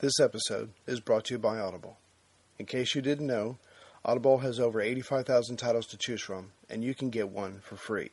[0.00, 1.98] This episode is brought to you by Audible.
[2.58, 3.58] In case you didn't know,
[4.02, 8.08] Audible has over 85,000 titles to choose from, and you can get one for free.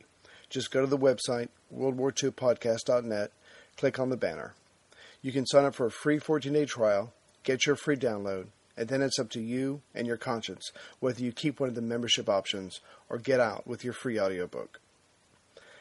[0.50, 3.32] Just go to the website, worldwar2podcast.net,
[3.78, 4.52] click on the banner.
[5.22, 8.90] You can sign up for a free 14 day trial, get your free download, and
[8.90, 10.70] then it's up to you and your conscience
[11.00, 14.78] whether you keep one of the membership options or get out with your free audiobook.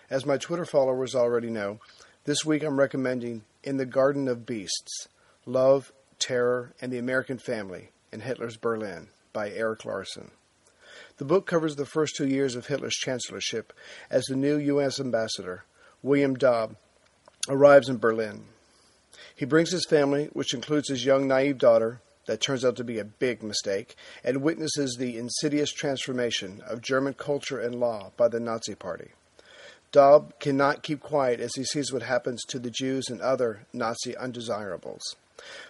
[0.10, 1.82] As my Twitter followers already know,
[2.24, 5.10] this week I'm recommending In the Garden of Beasts
[5.48, 10.32] Love, Terror, and the American Family in Hitler's Berlin by Erik Larson.
[11.18, 13.74] The book covers the first two years of Hitler's chancellorship
[14.10, 15.00] as the new U.S.
[15.00, 15.66] ambassador,
[16.02, 16.76] William Dodd,
[17.50, 18.46] arrives in Berlin.
[19.36, 23.00] He brings his family, which includes his young naive daughter, that turns out to be
[23.00, 28.40] a big mistake, and witnesses the insidious transformation of German culture and law by the
[28.40, 29.12] Nazi Party.
[29.92, 34.16] Dodd cannot keep quiet as he sees what happens to the Jews and other Nazi
[34.18, 35.16] undesirables.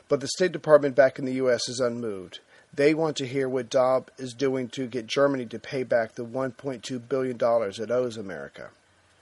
[0.07, 1.67] But the State Department back in the U.S.
[1.67, 2.39] is unmoved.
[2.73, 6.25] They want to hear what Dodd is doing to get Germany to pay back the
[6.25, 8.69] $1.2 billion it owes America.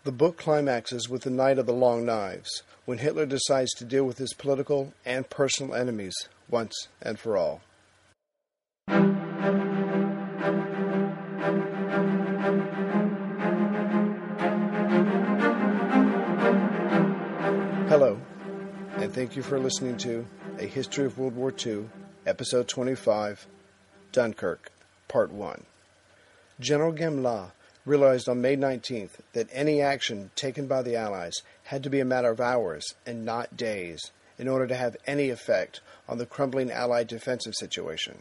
[0.03, 4.03] The book climaxes with the Night of the Long Knives, when Hitler decides to deal
[4.03, 6.15] with his political and personal enemies
[6.49, 7.61] once and for all.
[19.15, 20.25] Thank you for listening to
[20.59, 21.85] A History of World War II,
[22.25, 23.47] Episode 25,
[24.11, 24.69] Dunkirk,
[25.07, 25.63] Part 1.
[26.59, 27.51] General Gamelin
[27.85, 32.05] realized on May 19th that any action taken by the Allies had to be a
[32.05, 35.79] matter of hours and not days in order to have any effect
[36.09, 38.17] on the crumbling Allied defensive situation.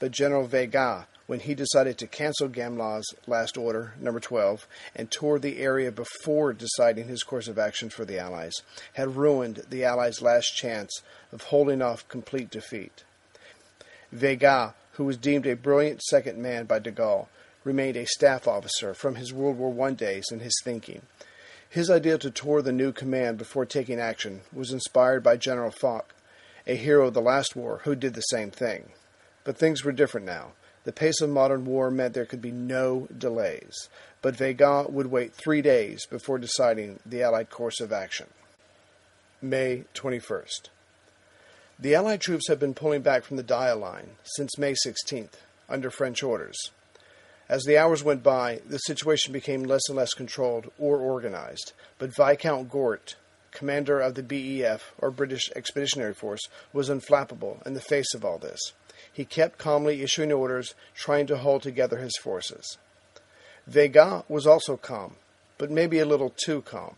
[0.00, 5.38] But General Weygand when he decided to cancel Gamelin's last order, number 12, and tour
[5.38, 8.54] the area before deciding his course of action for the Allies,
[8.94, 13.04] had ruined the Allies' last chance of holding off complete defeat.
[14.12, 17.28] Weygand, who was deemed a brilliant second man by de Gaulle,
[17.62, 21.02] remained a staff officer from his World War I days in his thinking.
[21.68, 26.12] His idea to tour the new command before taking action was inspired by General Foch,
[26.66, 28.90] a hero of the last war who did the same thing.
[29.50, 30.52] But things were different now.
[30.84, 33.88] The pace of modern war meant there could be no delays,
[34.22, 38.28] but Weygand would wait three days before deciding the Allied course of action.
[39.42, 40.68] May 21st.
[41.80, 45.32] The Allied troops have been pulling back from the Dyle Line since May 16th,
[45.68, 46.70] under French orders.
[47.48, 52.14] As the hours went by, the situation became less and less controlled or organized, but
[52.14, 53.16] Viscount Gort,
[53.50, 58.38] commander of the BEF, or British Expeditionary Force, was unflappable in the face of all
[58.38, 58.74] this
[59.20, 62.78] he kept calmly issuing orders, trying to hold together his forces.
[63.70, 65.16] Weygand was also calm,
[65.58, 66.96] but maybe a little too calm.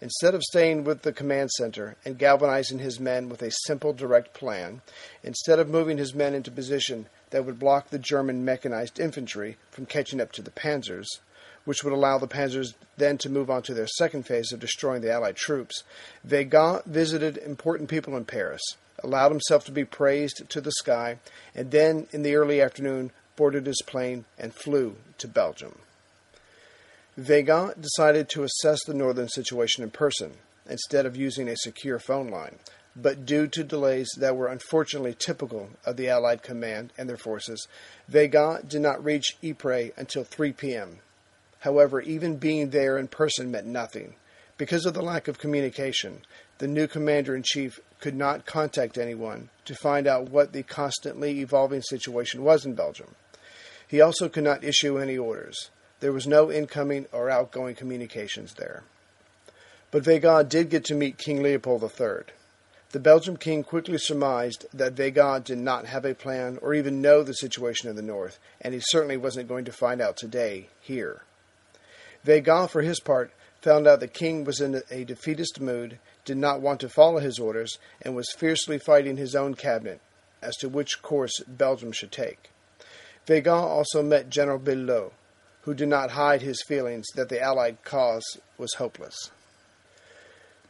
[0.00, 4.34] Instead of staying with the command center and galvanizing his men with a simple, direct
[4.34, 4.82] plan,
[5.22, 9.86] instead of moving his men into position that would block the German mechanized infantry from
[9.86, 11.06] catching up to the panzers,
[11.64, 15.02] which would allow the panzers then to move on to their second phase of destroying
[15.02, 15.84] the Allied troops,
[16.26, 18.60] Weygand visited important people in Paris
[19.02, 21.18] allowed himself to be praised to the sky,
[21.54, 25.78] and then in the early afternoon boarded his plane and flew to Belgium.
[27.18, 30.34] Weygand decided to assess the northern situation in person
[30.68, 32.56] instead of using a secure phone line,
[32.94, 37.66] but due to delays that were unfortunately typical of the Allied command and their forces,
[38.10, 40.98] Weygand did not reach Ypres until 3 p.m.
[41.60, 44.14] However, even being there in person meant nothing.
[44.56, 46.22] Because of the lack of communication,
[46.58, 51.40] the new commander in chief could not contact anyone to find out what the constantly
[51.40, 53.14] evolving situation was in Belgium.
[53.86, 55.70] He also could not issue any orders.
[56.00, 58.82] There was no incoming or outgoing communications there.
[59.90, 62.32] But Weygand did get to meet King Leopold III.
[62.92, 67.22] The Belgian king quickly surmised that Weygand did not have a plan or even know
[67.22, 71.22] the situation in the north, and he certainly wasn't going to find out today, here.
[72.24, 75.98] Weygand, for his part, found out the king was in a defeatist mood,
[76.30, 80.00] did not want to follow his orders, and was fiercely fighting his own cabinet
[80.40, 82.50] as to which course Belgium should take.
[83.26, 85.12] Weygand also met General Billotte,
[85.62, 89.32] who did not hide his feelings that the Allied cause was hopeless.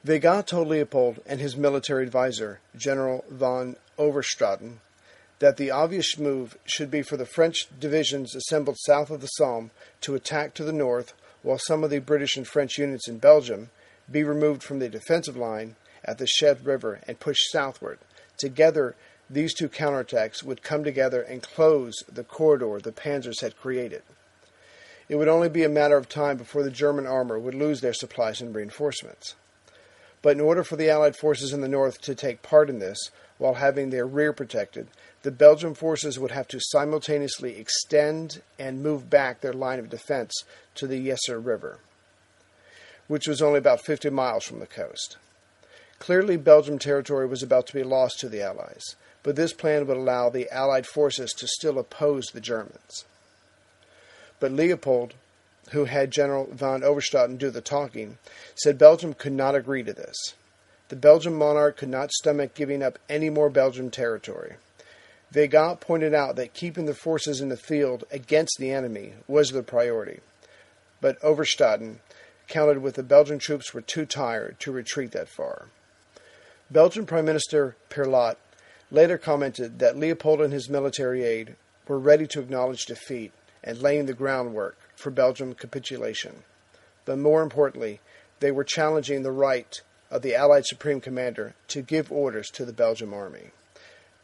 [0.02, 4.78] Weygand told Leopold and his military adviser, General von Overstraeten,
[5.40, 9.72] that the obvious move should be for the French divisions assembled south of the Somme
[10.00, 13.68] to attack to the north while some of the British and French units in Belgium
[14.10, 17.98] be removed from the defensive line at the Scheldt River and pushed southward.
[18.36, 18.96] Together,
[19.28, 24.02] these two counterattacks would come together and close the corridor the panzers had created.
[25.08, 27.92] It would only be a matter of time before the German armor would lose their
[27.92, 29.34] supplies and reinforcements.
[30.22, 33.10] But in order for the Allied forces in the north to take part in this,
[33.38, 34.88] while having their rear protected,
[35.22, 40.32] the Belgian forces would have to simultaneously extend and move back their line of defense
[40.74, 41.78] to the Yser River,
[43.10, 45.16] which was only about 50 miles from the coast.
[45.98, 49.96] Clearly, Belgian territory was about to be lost to the Allies, but this plan would
[49.96, 53.04] allow the Allied forces to still oppose the Germans.
[54.38, 55.14] But Leopold,
[55.70, 58.18] who had General von Overstraeten do the talking,
[58.54, 60.34] said Belgium could not agree to this.
[60.88, 64.54] The Belgian monarch could not stomach giving up any more Belgian territory.
[65.34, 69.64] Weygand pointed out that keeping the forces in the field against the enemy was the
[69.64, 70.20] priority,
[71.00, 71.96] but Overstraeten
[72.50, 75.68] counted with the Belgian troops were too tired to retreat that far.
[76.70, 78.36] Belgian Prime Minister Pierlot
[78.90, 81.56] later commented that Leopold and his military aide
[81.88, 83.32] were ready to acknowledge defeat
[83.64, 86.42] and laying the groundwork for Belgian capitulation.
[87.04, 88.00] But more importantly,
[88.40, 89.80] they were challenging the right
[90.10, 93.50] of the Allied Supreme Commander to give orders to the Belgian army.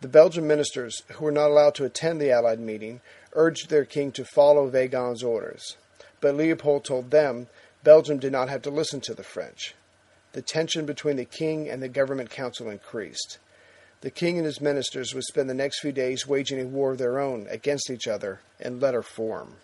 [0.00, 3.00] The Belgian ministers, who were not allowed to attend the Allied meeting,
[3.32, 5.76] urged their king to follow Weygand's orders.
[6.20, 7.48] But Leopold told them
[7.86, 9.76] Belgium did not have to listen to the French.
[10.32, 13.38] The tension between the king and the government council increased.
[14.00, 16.98] The king and his ministers would spend the next few days waging a war of
[16.98, 19.58] their own against each other in letter form.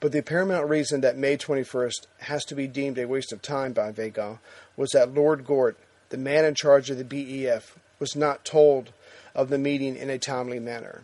[0.00, 3.74] But the paramount reason that May 21st has to be deemed a waste of time
[3.74, 4.38] by Weygand
[4.74, 5.76] was that Lord Gort,
[6.08, 8.94] the man in charge of the BEF, was not told
[9.34, 11.02] of the meeting in a timely manner,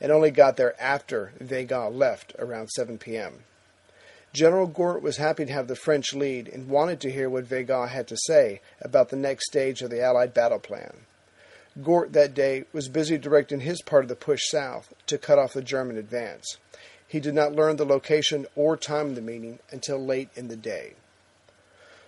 [0.00, 3.42] and only got there after Weygand left around 7 p.m.
[4.32, 7.90] General Gort was happy to have the French lead and wanted to hear what Weygand
[7.90, 11.02] had to say about the next stage of the Allied battle plan.
[11.82, 15.52] Gort that day was busy directing his part of the push south to cut off
[15.52, 16.56] the German advance.
[17.06, 20.56] He did not learn the location or time of the meeting until late in the
[20.56, 20.94] day.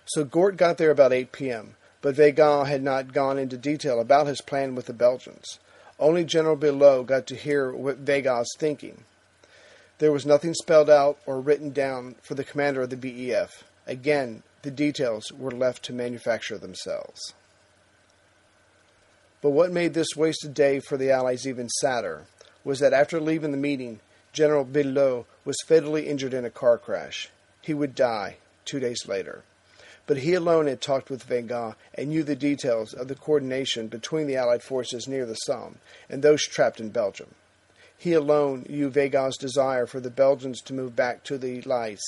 [0.05, 4.25] So Gort got there about 8 p.m., but Weygand had not gone into detail about
[4.25, 5.59] his plan with the Belgians.
[5.99, 9.03] Only General Billotte got to hear what Weygand's thinking.
[9.97, 13.63] There was nothing spelled out or written down for the commander of the BEF.
[13.87, 17.33] Again, the details were left to manufacture themselves.
[19.41, 22.25] But what made this wasted day for the Allies even sadder
[22.63, 23.99] was that after leaving the meeting,
[24.33, 27.29] General Billotte was fatally injured in a car crash.
[27.61, 29.43] He would die two days later.
[30.07, 34.27] But he alone had talked with Weygand and knew the details of the coordination between
[34.27, 35.77] the Allied forces near the Somme
[36.09, 37.33] and those trapped in Belgium.
[37.97, 42.03] He alone knew Weygand's desire for the Belgians to move back to the Lys.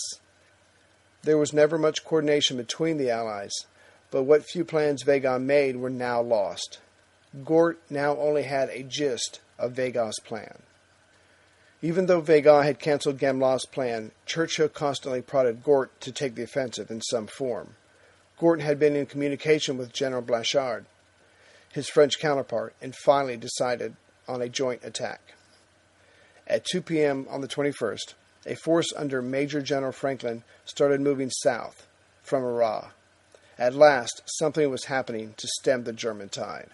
[1.23, 3.65] There was never much coordination between the Allies,
[4.11, 6.79] but what few plans Weygand made were now lost.
[7.43, 10.59] Gort now only had a gist of Weygand's plan.
[11.81, 16.89] Even though Weygand had cancelled Gamelin plan, Churchill constantly prodded Gort to take the offensive
[16.89, 17.75] in some form.
[18.39, 20.85] Gort had been in communication with General Blanchard,
[21.71, 23.95] his French counterpart, and finally decided
[24.27, 25.33] on a joint attack.
[26.47, 27.27] At 2 p.m.
[27.29, 28.13] on the 21st,
[28.45, 31.87] a force under Major General Franklyn started moving south
[32.23, 32.85] from Arras.
[33.59, 36.69] At last, something was happening to stem the German tide.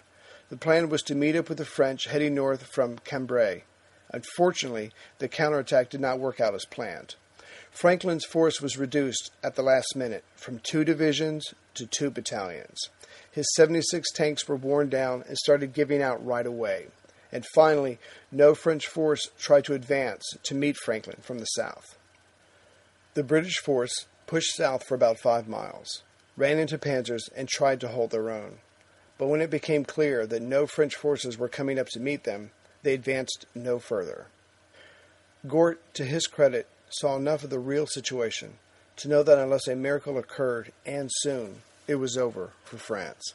[0.50, 3.62] The plan was to meet up with the French heading north from Cambrai
[4.14, 7.16] Unfortunately, the counterattack did not work out as planned.
[7.72, 12.78] Franklyn's force was reduced at the last minute from two divisions to two battalions.
[13.32, 16.86] His 76 tanks were worn down and started giving out right away.
[17.34, 17.98] And finally,
[18.30, 21.98] no French force tried to advance to meet Franklyn from the south.
[23.14, 26.04] The British force pushed south for about five miles,
[26.36, 28.58] ran into panzers, and tried to hold their own.
[29.18, 32.52] But when it became clear that no French forces were coming up to meet them,
[32.84, 34.26] they advanced no further.
[35.48, 38.58] Gort, to his credit, saw enough of the real situation
[38.96, 43.34] to know that unless a miracle occurred, and soon, it was over for France.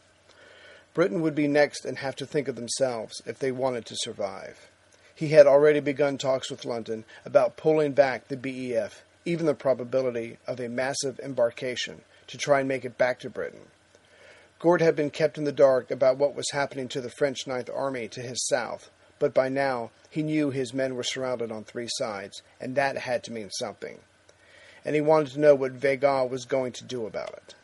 [0.93, 4.69] Britain would be next and have to think of themselves if they wanted to survive.
[5.13, 10.37] He had already begun talks with London about pulling back the BEF, even the probability
[10.47, 13.67] of a massive embarkation to try and make it back to Britain.
[14.59, 17.69] Gort had been kept in the dark about what was happening to the French Ninth
[17.73, 21.87] Army to his south, but by now he knew his men were surrounded on three
[21.91, 23.99] sides, and that had to mean something.
[24.83, 27.55] And he wanted to know what Weygand was going to do about it.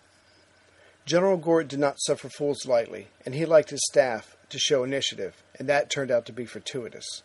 [1.06, 5.44] General Gort did not suffer fools lightly, and he liked his staff to show initiative,
[5.60, 7.22] and that turned out to be fortuitous.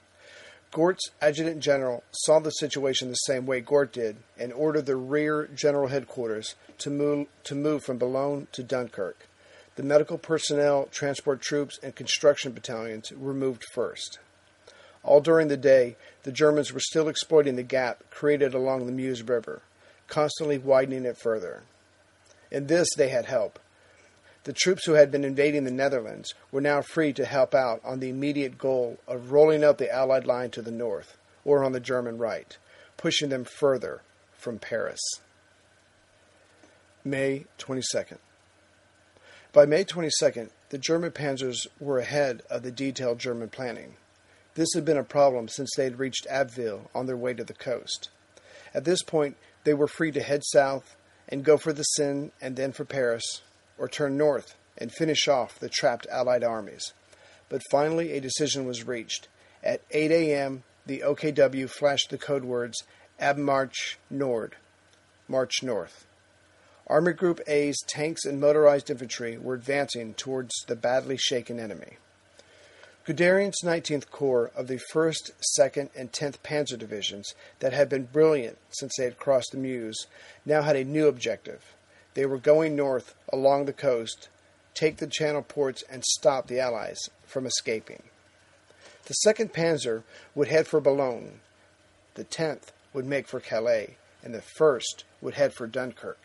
[0.70, 5.48] Gort's adjutant general saw the situation the same way Gort did and ordered the rear
[5.54, 9.26] general headquarters to move, to move from Boulogne to Dunkirk.
[9.76, 14.18] The medical personnel, transport troops, and construction battalions were moved first.
[15.02, 19.22] All during the day, the Germans were still exploiting the gap created along the Meuse
[19.22, 19.62] River,
[20.06, 21.62] constantly widening it further.
[22.50, 23.58] In this, they had help.
[24.44, 28.00] The troops who had been invading the Netherlands were now free to help out on
[28.00, 31.80] the immediate goal of rolling up the Allied line to the north, or on the
[31.80, 32.56] German right,
[32.96, 34.00] pushing them further
[34.32, 35.00] from Paris.
[37.04, 38.18] May 22nd.
[39.52, 43.96] By May 22nd, the German panzers were ahead of the detailed German planning.
[44.54, 47.52] This had been a problem since they had reached Abbeville on their way to the
[47.52, 48.08] coast.
[48.72, 50.96] At this point, they were free to head south
[51.28, 53.42] and go for the Seine and then for Paris,
[53.80, 56.92] or turn north and finish off the trapped Allied armies.
[57.48, 59.26] But finally, a decision was reached.
[59.64, 62.84] At 8 a.m., the OKW flashed the code words
[63.20, 64.56] Abmarsch Nord,
[65.26, 66.06] March North.
[66.86, 71.96] Army Group A's tanks and motorized infantry were advancing towards the badly shaken enemy.
[73.06, 78.58] Guderian's 19th Corps of the 1st, 2nd, and 10th Panzer Divisions, that had been brilliant
[78.70, 80.06] since they had crossed the Meuse,
[80.44, 81.74] now had a new objective.
[82.14, 84.28] They were going north along the coast,
[84.74, 88.02] take the Channel ports, and stop the Allies from escaping.
[89.04, 90.02] The 2nd Panzer
[90.34, 91.40] would head for Boulogne,
[92.14, 96.18] the 10th would make for Calais, and the 1st would head for Dunkirk.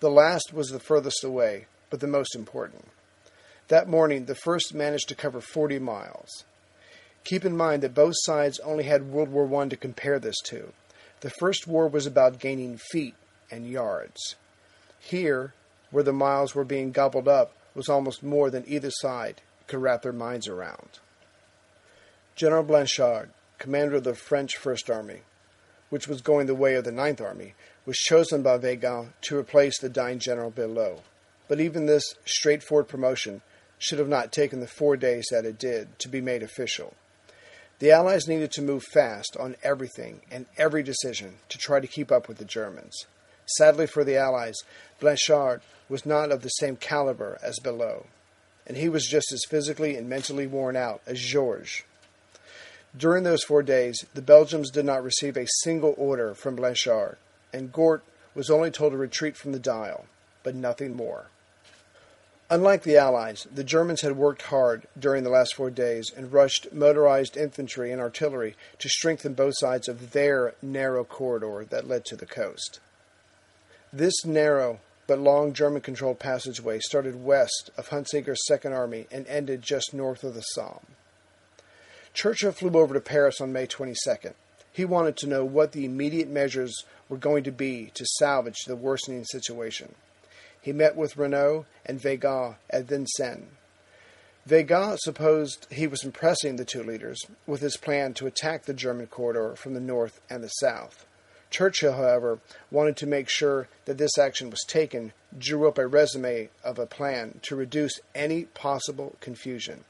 [0.00, 2.88] The last was the furthest away, but the most important.
[3.68, 6.44] That morning, the first managed to cover 40 miles.
[7.24, 10.72] Keep in mind that both sides only had World War I to compare this to.
[11.20, 13.14] The First War was about gaining feet
[13.50, 14.36] and yards.
[15.00, 15.54] Here,
[15.90, 20.02] where the miles were being gobbled up, was almost more than either side could wrap
[20.02, 21.00] their minds around.
[22.36, 25.22] General Blanchard, commander of the French First Army,
[25.88, 27.54] which was going the way of the Ninth Army,
[27.84, 31.02] was chosen by Weygand to replace the dying General Billotte.
[31.48, 33.42] But even this straightforward promotion
[33.78, 36.94] should have not taken the four days that it did to be made official.
[37.80, 42.12] The Allies needed to move fast on everything and every decision to try to keep
[42.12, 43.06] up with the Germans.
[43.56, 44.62] Sadly for the Allies,
[45.00, 48.06] Blanchard was not of the same caliber as Billotte,
[48.66, 51.82] and he was just as physically and mentally worn out as Georges.
[52.96, 57.16] During those four days, the Belgians did not receive a single order from Blanchard,
[57.52, 58.04] and Gort
[58.34, 60.06] was only told to retreat from the Dyle,
[60.42, 61.26] but nothing more.
[62.48, 66.72] Unlike the Allies, the Germans had worked hard during the last four days and rushed
[66.72, 72.16] motorized infantry and artillery to strengthen both sides of their narrow corridor that led to
[72.16, 72.80] the coast.
[73.92, 74.78] This narrow
[75.08, 80.22] but long German controlled passageway started west of Huntziger's Second Army and ended just north
[80.22, 80.86] of the Somme.
[82.14, 84.34] Churchill flew over to Paris on May 22nd.
[84.72, 88.76] He wanted to know what the immediate measures were going to be to salvage the
[88.76, 89.96] worsening situation.
[90.62, 93.48] He met with Reynaud and Weygand at Vincennes.
[94.48, 99.08] Weygand supposed he was impressing the two leaders with his plan to attack the German
[99.08, 101.06] corridor from the north and the south.
[101.50, 102.38] Churchill, however,
[102.70, 106.86] wanted to make sure that this action was taken, drew up a resume of a
[106.86, 109.84] plan to reduce any possible confusion.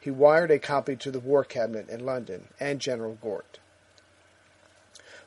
[0.00, 3.60] He wired a copy to the War Cabinet in London and General Gort.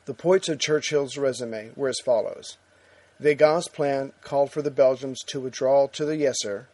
[0.04, 2.58] The points of Churchill's resume were as follows.
[3.20, 6.66] Weygand's plan called for the Belgians to withdraw to the Yser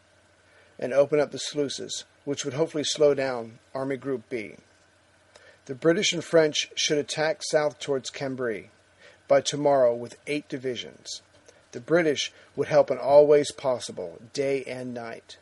[0.79, 4.57] and open up the sluices, which would hopefully slow down Army Group B.
[5.67, 8.71] The British and French should attack south towards Cambrai
[9.29, 11.23] by tomorrow with eight divisions.
[11.73, 15.37] The British would help in all ways possible, day and night.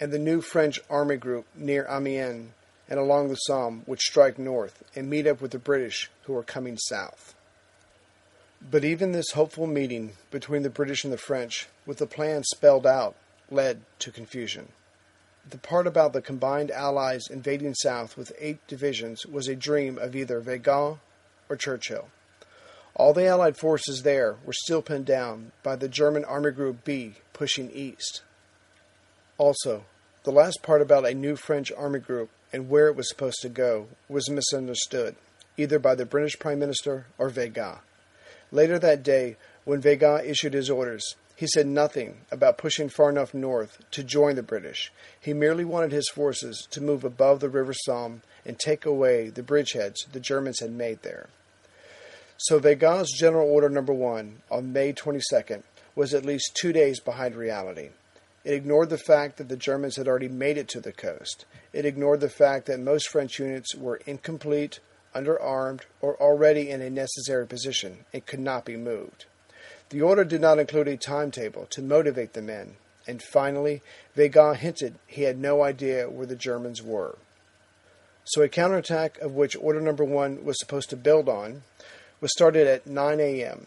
[0.00, 2.52] And the new French army group near Amiens
[2.88, 6.42] and along the Somme would strike north and meet up with the British who were
[6.42, 7.34] coming south.
[8.70, 12.86] But even this hopeful meeting between the British and the French, with the plan spelled
[12.86, 13.16] out,
[13.50, 14.68] led to confusion.
[15.48, 20.14] The part about the combined Allies invading south with eight divisions was a dream of
[20.14, 20.98] either Weygand
[21.48, 22.08] or Churchill.
[22.94, 27.14] All the Allied forces there were still pinned down by the German Army Group B
[27.32, 28.22] pushing east.
[29.38, 29.84] Also,
[30.24, 33.48] the last part about a new French army group and where it was supposed to
[33.48, 35.16] go was misunderstood,
[35.56, 37.80] either by the British Prime Minister or Weygand.
[38.52, 43.34] Later that day, when Weygand issued his orders, he said nothing about pushing far enough
[43.34, 44.92] north to join the British.
[45.18, 49.42] He merely wanted his forces to move above the River Somme and take away the
[49.42, 51.30] bridgeheads the Germans had made there.
[52.46, 55.62] So Weygand's General Order Number 1 on May 22nd
[55.94, 57.90] was at least two days behind reality.
[58.42, 61.44] It ignored the fact that the Germans had already made it to the coast.
[61.72, 64.80] It ignored the fact that most French units were incomplete
[65.14, 69.26] underarmed, or already in a necessary position, and could not be moved.
[69.90, 72.74] The order did not include a timetable to motivate the men,
[73.06, 73.82] and finally,
[74.16, 77.18] Weygand hinted he had no idea where the Germans were.
[78.24, 81.62] So a counterattack of which Order Number One was supposed to build on
[82.22, 83.66] was started at 9 a.m.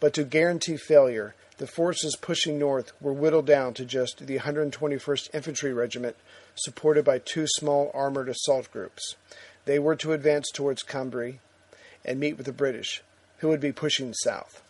[0.00, 5.32] But to guarantee failure, the forces pushing north were whittled down to just the 121st
[5.32, 6.16] Infantry Regiment,
[6.56, 9.14] supported by two small armored assault groups.
[9.66, 11.38] They were to advance towards Cambrai
[12.04, 13.04] and meet with the British,
[13.38, 14.64] who would be pushing south.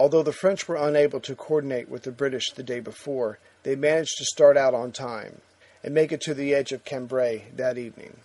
[0.00, 4.18] Although the French were unable to coordinate with the British the day before, they managed
[4.18, 5.40] to start out on time
[5.84, 8.16] and make it to the edge of Cambrai that evening.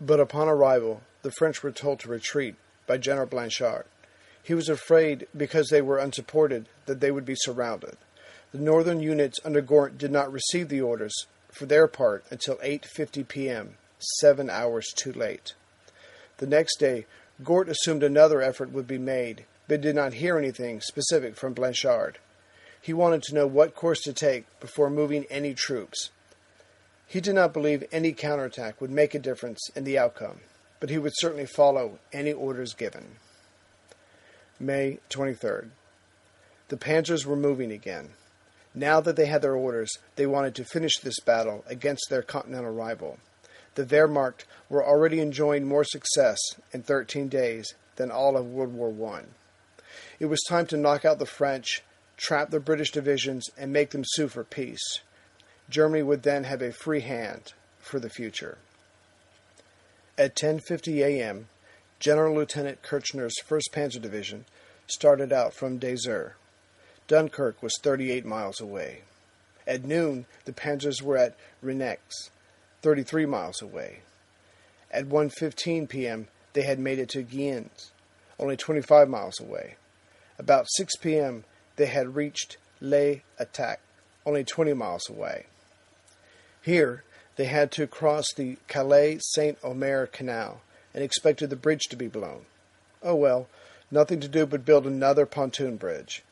[0.00, 2.54] But upon arrival, the French were told to retreat
[2.86, 3.84] by General Blanchard.
[4.42, 7.96] He was afraid because they were unsupported that they would be surrounded.
[8.52, 13.28] The northern units under Gort did not receive the orders for their part until 8:50
[13.28, 13.74] p.m.,
[14.20, 15.54] 7 hours too late.
[16.38, 17.06] The next day,
[17.44, 22.18] Gort assumed another effort would be made, but did not hear anything specific from Blanchard.
[22.80, 26.10] He wanted to know what course to take before moving any troops.
[27.06, 30.40] He did not believe any counterattack would make a difference in the outcome,
[30.82, 33.14] but he would certainly follow any orders given.
[34.58, 35.68] May 23rd.
[36.66, 38.14] The panzers were moving again.
[38.74, 42.72] Now that they had their orders, they wanted to finish this battle against their continental
[42.72, 43.20] rival.
[43.76, 46.40] The Wehrmacht were already enjoying more success
[46.72, 49.22] in 13 days than all of World War I.
[50.18, 51.84] It was time to knock out the French,
[52.16, 54.98] trap the British divisions, and make them sue for peace.
[55.70, 58.58] Germany would then have a free hand for the future.
[60.22, 61.48] At 10:50 a.m.,
[61.98, 64.44] General Lieutenant Kirchner's 1st Panzer Division
[64.86, 66.34] started out from Dezert.
[67.08, 69.00] Dunkirk was 38 miles away.
[69.66, 72.30] At noon, the panzers were at Reinex,
[72.82, 74.02] 33 miles away.
[74.92, 77.90] At 1:15 p.m., they had made it to Gien,s
[78.38, 79.74] only 25 miles away.
[80.38, 81.42] About 6 p.m.,
[81.74, 83.80] they had reached Les Attaques,
[84.24, 85.46] only 20 miles away.
[86.62, 87.02] Here,
[87.36, 90.60] they had to cross the Calais Saint Omer Canal
[90.94, 92.46] and expected the bridge to be blown.
[93.02, 93.48] Oh well,
[93.90, 96.22] nothing to do but build another pontoon bridge.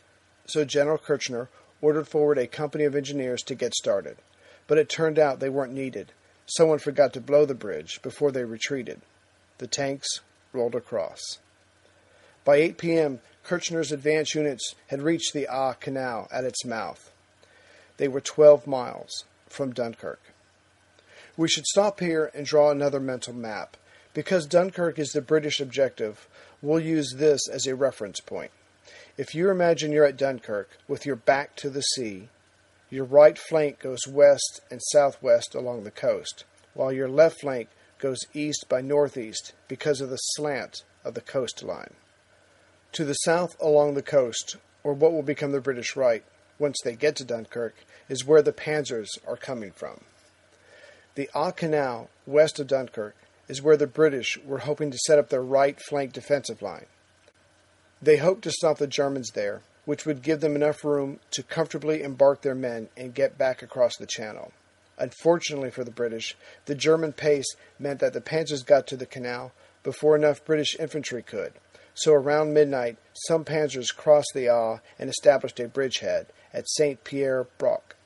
[0.46, 1.48] So General Kirchner
[1.80, 4.16] ordered forward a company of engineers to get started.
[4.66, 6.12] But it turned out they weren't needed.
[6.46, 9.00] Someone forgot to blow the bridge before they retreated.
[9.58, 10.08] The tanks
[10.52, 11.38] rolled across.
[12.44, 17.12] By 8 p.m., Kirchner's advance units had reached the Ah Canal at its mouth.
[17.96, 20.20] They were 12 miles from Dunkirk.
[21.40, 23.78] We should stop here and draw another mental map.
[24.12, 26.28] Because Dunkirk is the British objective,
[26.60, 28.50] we'll use this as a reference point.
[29.16, 32.28] If you imagine you're at Dunkirk with your back to the sea,
[32.90, 38.18] your right flank goes west and southwest along the coast, while your left flank goes
[38.34, 41.94] east by northeast because of the slant of the coastline.
[42.92, 46.22] To the south along the coast, or what will become the British right
[46.58, 47.76] once they get to Dunkirk,
[48.10, 50.02] is where the panzers are coming from.
[51.16, 53.16] The Ah Canal, west of Dunkirk,
[53.48, 56.86] is where the British were hoping to set up their right flank defensive line.
[58.00, 62.02] They hoped to stop the Germans there, which would give them enough room to comfortably
[62.02, 64.52] embark their men and get back across the channel.
[64.98, 69.52] Unfortunately for the British, the German pace meant that the panzers got to the canal
[69.82, 71.54] before enough British infantry could.
[71.94, 77.44] So around midnight, some panzers crossed the Ah and established a bridgehead at Saint Pierre
[77.58, 77.96] Brouck.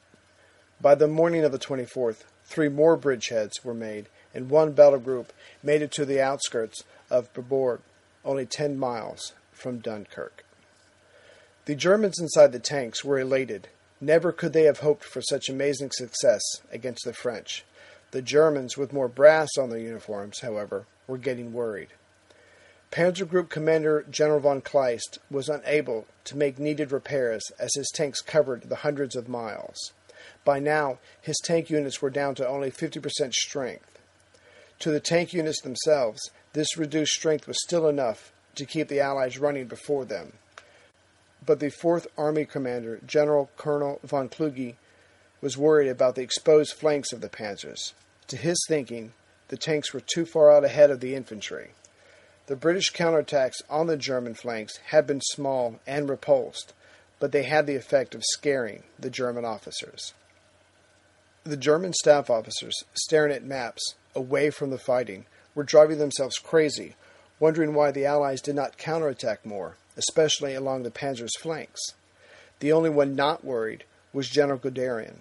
[0.80, 5.32] By the morning of the 24th, three more bridgeheads were made and one battle group
[5.62, 7.80] made it to the outskirts of Bourbourg,
[8.24, 10.44] only 10 miles from Dunkirk.
[11.66, 13.68] The Germans inside the tanks were elated.
[14.00, 17.64] Never could they have hoped for such amazing success against the French.
[18.10, 21.88] The Germans, with more brass on their uniforms, however, were getting worried.
[22.90, 28.20] Panzer Group Commander General von Kleist was unable to make needed repairs as his tanks
[28.20, 29.92] covered the hundreds of miles.
[30.44, 33.98] By now, his tank units were down to only 50% strength.
[34.80, 39.38] To the tank units themselves, this reduced strength was still enough to keep the Allies
[39.38, 40.34] running before them.
[41.44, 44.74] But the 4th Army commander, General Colonel von Kluge,
[45.40, 47.92] was worried about the exposed flanks of the panzers.
[48.28, 49.12] To his thinking,
[49.48, 51.70] the tanks were too far out ahead of the infantry.
[52.46, 56.72] The British counterattacks on the German flanks had been small and repulsed,
[57.18, 60.12] but they had the effect of scaring the German officers.
[61.46, 66.96] The German staff officers, staring at maps, away from the fighting, were driving themselves crazy,
[67.38, 71.82] wondering why the Allies did not counterattack more, especially along the panzer's flanks.
[72.60, 75.16] The only one not worried was General Guderian.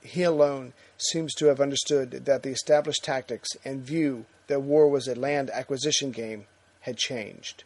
[0.00, 5.06] He alone seems to have understood that the established tactics and view that war was
[5.06, 6.46] a land acquisition game
[6.80, 7.64] had changed.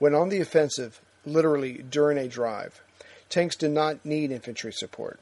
[0.00, 2.82] When on the offensive, literally during a drive,
[3.28, 5.20] tanks did not need infantry support.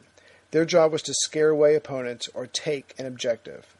[0.52, 3.74] Their job was to scare away opponents or take an objective.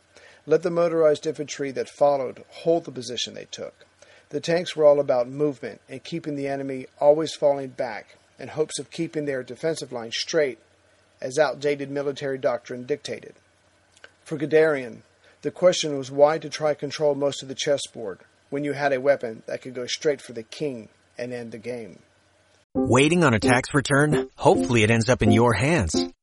[0.47, 3.87] Let the motorized infantry that followed hold the position they took.
[4.31, 8.79] The tanks were all about movement and keeping the enemy always falling back in hopes
[8.79, 10.59] of keeping their defensive line straight
[11.21, 13.35] as outdated military doctrine dictated.
[14.25, 15.03] For Guderian,
[15.43, 19.01] the question was why to try control most of the chessboard when you had a
[19.01, 21.99] weapon that could go straight for the king and end the game.
[22.75, 24.31] Waiting on a tax return?
[24.37, 25.95] Hopefully it ends up in your hands.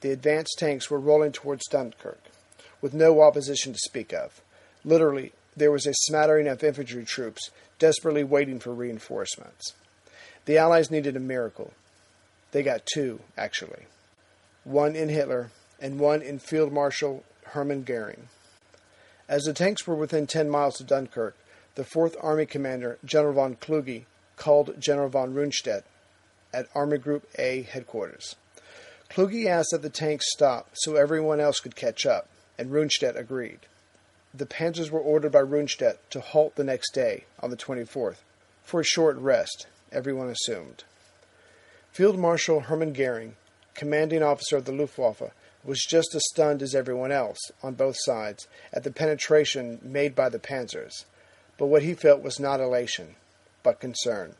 [0.00, 2.22] the advanced tanks were rolling towards Dunkirk,
[2.80, 4.40] with no opposition to speak of.
[4.84, 9.74] Literally, there was a smattering of infantry troops desperately waiting for reinforcements.
[10.46, 11.72] The Allies needed a miracle.
[12.52, 13.86] They got two, actually
[14.64, 18.28] one in Hitler and one in Field Marshal Hermann Goering.
[19.28, 21.36] As the tanks were within 10 miles of Dunkirk,
[21.76, 24.04] the 4th Army commander, General von Kluge,
[24.36, 25.82] called General von Rundstedt
[26.52, 28.36] at Army Group A headquarters.
[29.10, 33.58] Kluge asked that the tanks stop so everyone else could catch up, and Rundstedt agreed.
[34.32, 38.18] The panzers were ordered by Rundstedt to halt the next day, on the 24th,
[38.62, 40.84] for a short rest, everyone assumed.
[41.90, 43.34] Field Marshal Hermann Goering,
[43.74, 45.32] commanding officer of the Luftwaffe,
[45.64, 50.28] was just as stunned as everyone else, on both sides, at the penetration made by
[50.28, 51.04] the panzers,
[51.58, 53.16] but what he felt was not elation,
[53.64, 54.36] but concern.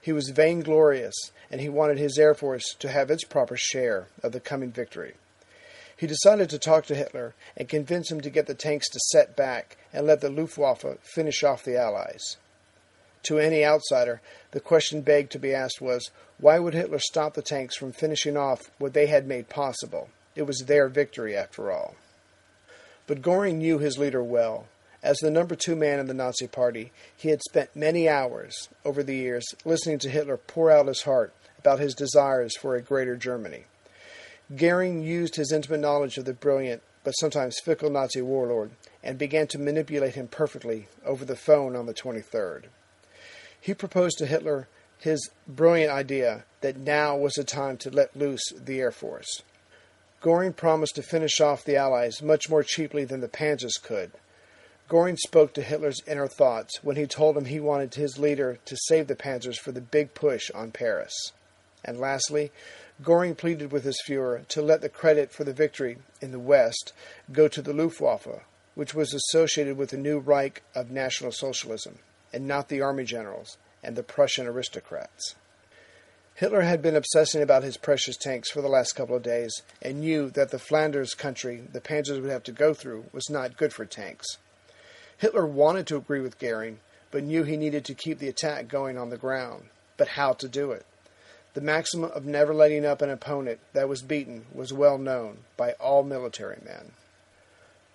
[0.00, 1.14] He was vainglorious,
[1.50, 5.14] and he wanted his Air Force to have its proper share of the coming victory.
[5.96, 9.34] He decided to talk to Hitler and convince him to get the tanks to set
[9.34, 12.36] back and let the Luftwaffe finish off the Allies.
[13.24, 14.20] To any outsider,
[14.52, 18.36] the question begged to be asked was why would Hitler stop the tanks from finishing
[18.36, 20.08] off what they had made possible?
[20.36, 21.96] It was their victory, after all.
[23.08, 24.66] But Goring knew his leader well.
[25.02, 29.02] As the number two man in the Nazi Party, he had spent many hours over
[29.02, 33.16] the years listening to Hitler pour out his heart about his desires for a greater
[33.16, 33.64] Germany.
[34.54, 39.46] Goering used his intimate knowledge of the brilliant but sometimes fickle Nazi warlord and began
[39.48, 42.64] to manipulate him perfectly over the phone on the 23rd.
[43.60, 48.52] He proposed to Hitler his brilliant idea that now was the time to let loose
[48.52, 49.42] the Air Force.
[50.20, 54.10] Goring promised to finish off the Allies much more cheaply than the Panzers could.
[54.88, 58.76] Goring spoke to Hitler's inner thoughts when he told him he wanted his leader to
[58.86, 61.32] save the Panzers for the big push on Paris.
[61.84, 62.52] And lastly,
[63.02, 66.94] Goring pleaded with his Fuhrer to let the credit for the victory in the West
[67.30, 68.42] go to the Luftwaffe,
[68.74, 71.98] which was associated with the new Reich of National Socialism,
[72.32, 75.34] and not the army generals and the Prussian aristocrats.
[76.34, 80.00] Hitler had been obsessing about his precious tanks for the last couple of days and
[80.00, 83.74] knew that the Flanders country the panzers would have to go through was not good
[83.74, 84.38] for tanks.
[85.18, 86.78] Hitler wanted to agree with Goering,
[87.10, 89.64] but knew he needed to keep the attack going on the ground.
[89.96, 90.86] But how to do it?
[91.54, 95.72] The maxim of never letting up an opponent that was beaten was well known by
[95.72, 96.92] all military men.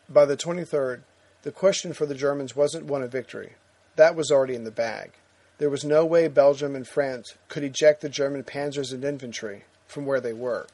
[0.09, 1.03] By the 23rd,
[1.43, 3.53] the question for the Germans wasn't one of victory.
[3.95, 5.11] That was already in the bag.
[5.59, 10.05] There was no way Belgium and France could eject the German panzers and infantry from
[10.05, 10.67] where they were.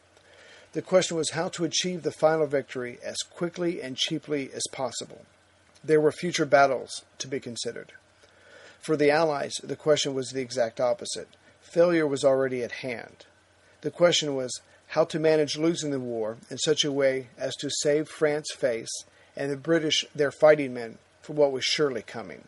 [0.73, 5.25] The question was how to achieve the final victory as quickly and cheaply as possible.
[5.83, 7.93] There were future battles to be considered.
[8.81, 11.29] For the Allies, the question was the exact opposite
[11.61, 13.25] failure was already at hand.
[13.81, 17.69] The question was how to manage losing the war in such a way as to
[17.69, 19.03] save France's face
[19.35, 22.47] and the British their fighting men for what was surely coming.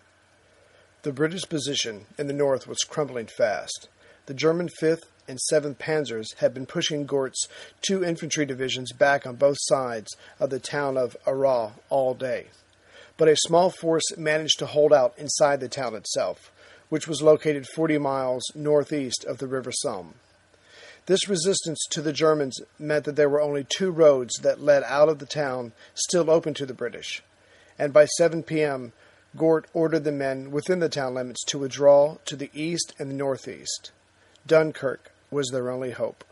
[1.04, 3.90] The British position in the north was crumbling fast.
[4.26, 7.48] The German 5th and 7th Panzers had been pushing Gort's
[7.82, 12.48] two infantry divisions back on both sides of the town of Arras all day.
[13.22, 16.52] But a small force managed to hold out inside the town itself,
[16.90, 20.16] which was located 40 miles northeast of the River Somme.
[21.06, 25.08] This resistance to the Germans meant that there were only two roads that led out
[25.08, 27.22] of the town still open to the British,
[27.78, 28.92] and by 7 p.m.,
[29.38, 33.14] Gort ordered the men within the town limits to withdraw to the east and the
[33.14, 33.92] northeast.
[34.48, 36.24] Dunkirk was their only hope.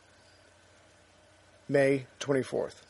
[1.67, 2.81] May 24th.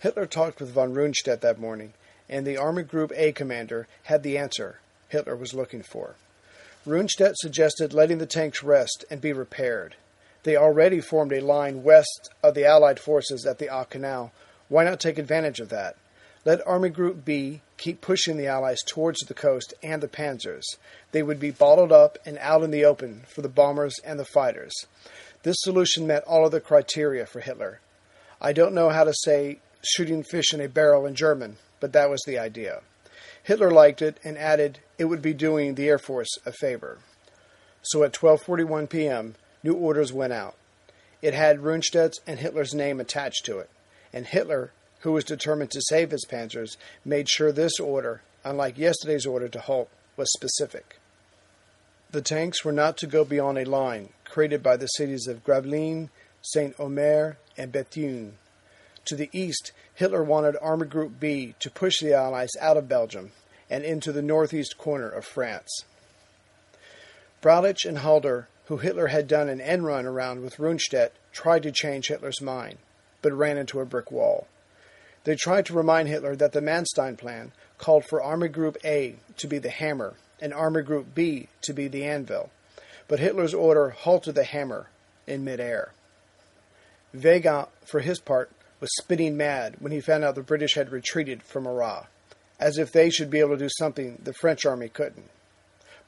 [0.00, 1.92] Hitler talked with von Rundstedt that morning,
[2.28, 6.16] and the Army Group A commander had the answer Hitler was looking for.
[6.86, 9.96] Rundstedt suggested letting the tanks rest and be repaired.
[10.44, 14.32] They already formed a line west of the Allied forces at the Aach Canal.
[14.68, 15.96] Why not take advantage of that?
[16.44, 20.62] Let Army Group B keep pushing the Allies towards the coast and the panzers.
[21.10, 24.24] They would be bottled up and out in the open for the bombers and the
[24.24, 24.72] fighters.
[25.42, 27.80] This solution met all of the criteria for Hitler.
[28.40, 32.10] I don't know how to say shooting fish in a barrel in German, but that
[32.10, 32.82] was the idea.
[33.42, 36.98] Hitler liked it and added it would be doing the Air Force a favor.
[37.82, 40.56] So at 12:41 p.m., new orders went out.
[41.22, 43.70] It had Rundstedt's and Hitler's name attached to it,
[44.12, 49.26] and Hitler, who was determined to save his panzers, made sure this order, unlike yesterday's
[49.26, 50.98] order to halt, was specific.
[52.10, 56.10] The tanks were not to go beyond a line created by the cities of Gravelines,
[56.42, 58.36] Saint Omer, and Bethune.
[59.06, 63.30] To the east, Hitler wanted Army Group B to push the Allies out of Belgium
[63.70, 65.84] and into the northeast corner of France.
[67.40, 71.70] Brauchitsch and Halder, who Hitler had done an end run around with Rundstedt, tried to
[71.70, 72.78] change Hitler's mind,
[73.22, 74.48] but ran into a brick wall.
[75.22, 79.46] They tried to remind Hitler that the Manstein Plan called for Army Group A to
[79.46, 82.50] be the hammer and Army Group B to be the anvil,
[83.06, 84.88] but Hitler's order halted the hammer
[85.28, 85.92] in midair.
[87.14, 91.42] Weygand, for his part, was spitting mad when he found out the British had retreated
[91.42, 92.06] from Arras,
[92.58, 95.30] as if they should be able to do something the French army couldn't.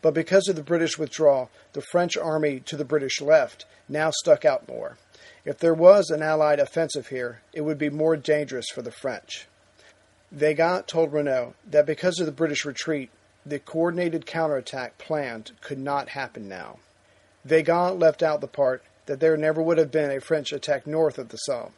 [0.00, 4.44] But because of the British withdrawal, the French army to the British left now stuck
[4.44, 4.96] out more.
[5.44, 9.48] If there was an Allied offensive here, it would be more dangerous for the French.
[10.34, 13.10] Weygand told Reynaud that because of the British retreat,
[13.46, 16.78] the coordinated counterattack planned could not happen now.
[17.46, 21.18] Weygand left out the part that there never would have been a French attack north
[21.18, 21.72] of the Somme.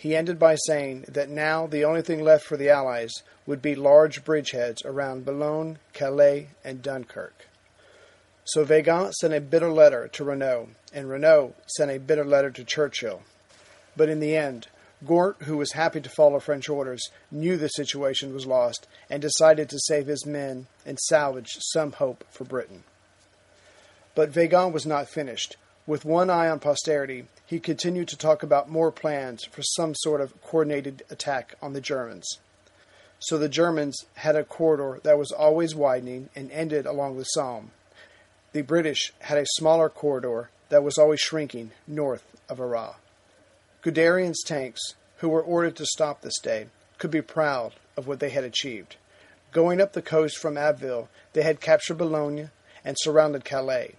[0.00, 3.74] He ended by saying that now the only thing left for the Allies would be
[3.74, 7.46] large bridgeheads around Boulogne, Calais, and Dunkirk.
[8.44, 12.64] So Weygand sent a bitter letter to Reynaud, and Reynaud sent a bitter letter to
[12.64, 13.24] Churchill.
[13.94, 14.68] But in the end,
[15.06, 19.68] Gort, who was happy to follow French orders, knew the situation was lost and decided
[19.68, 22.84] to save his men and salvage some hope for Britain.
[24.14, 25.56] But Weygand was not finished.
[25.86, 30.20] With one eye on posterity, he continued to talk about more plans for some sort
[30.20, 32.38] of coordinated attack on the Germans.
[33.18, 37.72] So the Germans had a corridor that was always widening and ended along the Somme.
[38.52, 42.94] The British had a smaller corridor that was always shrinking north of Arras.
[43.82, 46.66] Guderian's tanks, who were ordered to stop this day,
[46.98, 48.94] could be proud of what they had achieved.
[49.50, 52.52] Going up the coast from Abbeville, they had captured Boulogne
[52.84, 53.96] and surrounded Calais.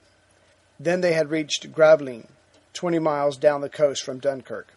[0.79, 2.29] Then they had reached Gravelines,
[2.73, 4.73] 20 miles down the coast from Dunkirk.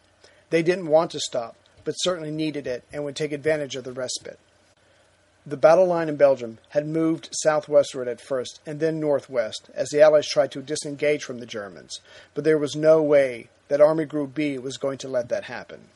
[0.50, 3.92] They didn't want to stop, but certainly needed it and would take advantage of the
[3.92, 4.38] respite.
[5.46, 10.00] The battle line in Belgium had moved southwestward at first and then northwest as the
[10.00, 12.00] Allies tried to disengage from the Germans,
[12.32, 15.88] but there was no way that Army Group B was going to let that happen.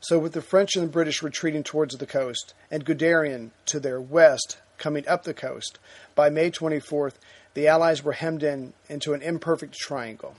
[0.00, 4.00] So, with the French and the British retreating towards the coast and Guderian to their
[4.00, 5.78] west coming up the coast,
[6.14, 7.14] by May 24th,
[7.54, 10.34] the Allies were hemmed in into an imperfect triangle.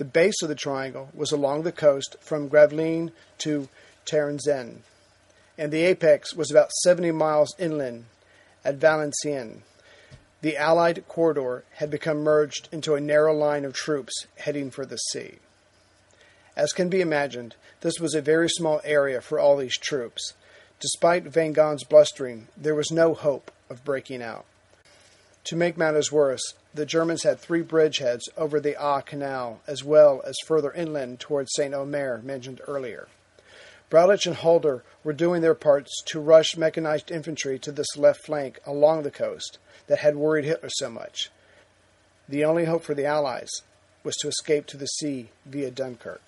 [0.00, 3.68] The base of the triangle was along the coast from Gravelines to
[4.06, 4.78] Terneuzen,
[5.58, 8.06] and the apex was about 70 miles inland
[8.64, 9.60] at Valenciennes.
[10.40, 14.96] The Allied corridor had become merged into a narrow line of troops heading for the
[14.96, 15.34] sea.
[16.56, 20.32] As can be imagined, this was a very small area for all these troops.
[20.80, 24.46] Despite Weygand's blustering, there was no hope of breaking out.
[25.44, 30.22] To make matters worse, the Germans had three bridgeheads over the Ah Canal, as well
[30.26, 31.74] as further inland towards St.
[31.74, 33.08] Omer, mentioned earlier.
[33.90, 38.60] Brauchitsch and Halder were doing their parts to rush mechanized infantry to this left flank
[38.64, 41.30] along the coast that had worried Hitler so much.
[42.28, 43.50] The only hope for the Allies
[44.04, 46.22] was to escape to the sea via Dunkirk.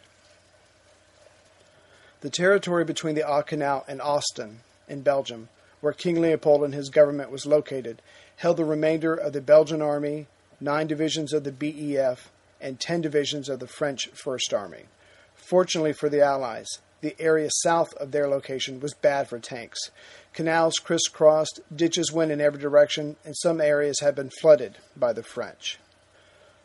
[2.22, 5.48] The territory between the Ah Canal and Ostend in Belgium,
[5.80, 8.02] where King Leopold and his government was located,
[8.42, 10.26] held the remainder of the Belgian army,
[10.60, 12.28] nine divisions of the BEF,
[12.60, 14.86] and ten divisions of the French First Army.
[15.36, 16.66] Fortunately for the Allies,
[17.02, 19.78] the area south of their location was bad for tanks.
[20.32, 25.22] Canals crisscrossed, ditches went in every direction, and some areas had been flooded by the
[25.22, 25.78] French.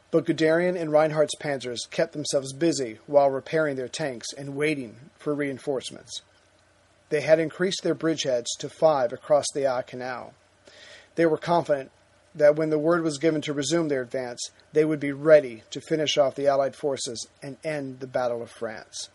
[0.09, 5.35] But Guderian and Reinhardt's panzers kept themselves busy while repairing their tanks and waiting for
[5.35, 6.23] reinforcements.
[7.09, 10.33] They had increased their bridgeheads to five across the Ah Canal.
[11.17, 11.91] They were confident
[12.35, 15.81] that when the word was given to resume their advance, they would be ready to
[15.81, 19.09] finish off the Allied forces and end the Battle of France.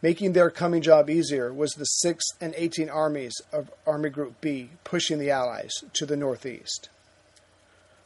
[0.00, 4.70] Making their coming job easier was the 6th and 18th Armies of Army Group B
[4.84, 6.88] pushing the Allies to the northeast.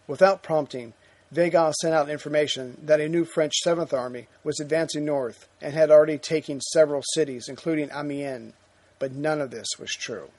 [0.08, 0.92] Without prompting,
[1.32, 5.92] Weygand sent out information that a new French 7th Army was advancing north and had
[5.92, 8.52] already taken several cities, including Amiens,
[8.98, 10.30] but none of this was true.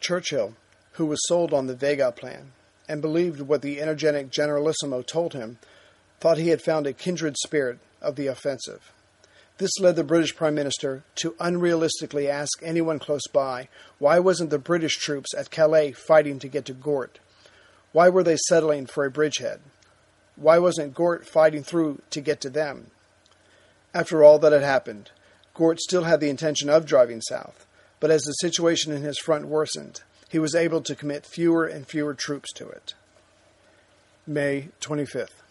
[0.00, 0.54] Churchill,
[0.92, 2.52] who was sold on the Weygand plan
[2.88, 5.58] and believed what the energetic Generalissimo told him,
[6.18, 8.92] thought he had found a kindred spirit of the offensive.
[9.58, 14.58] This led the British Prime Minister to unrealistically ask anyone close by why wasn't the
[14.58, 17.20] British troops at Calais fighting to get to Gort?
[17.92, 19.60] Why were they settling for a bridgehead?
[20.36, 22.90] Why wasn't Gort fighting through to get to them?
[23.92, 25.10] After all that had happened,
[25.52, 27.66] Gort still had the intention of driving south,
[28.00, 31.86] but as the situation in his front worsened, he was able to commit fewer and
[31.86, 32.94] fewer troops to it.
[34.26, 35.42] May 25th.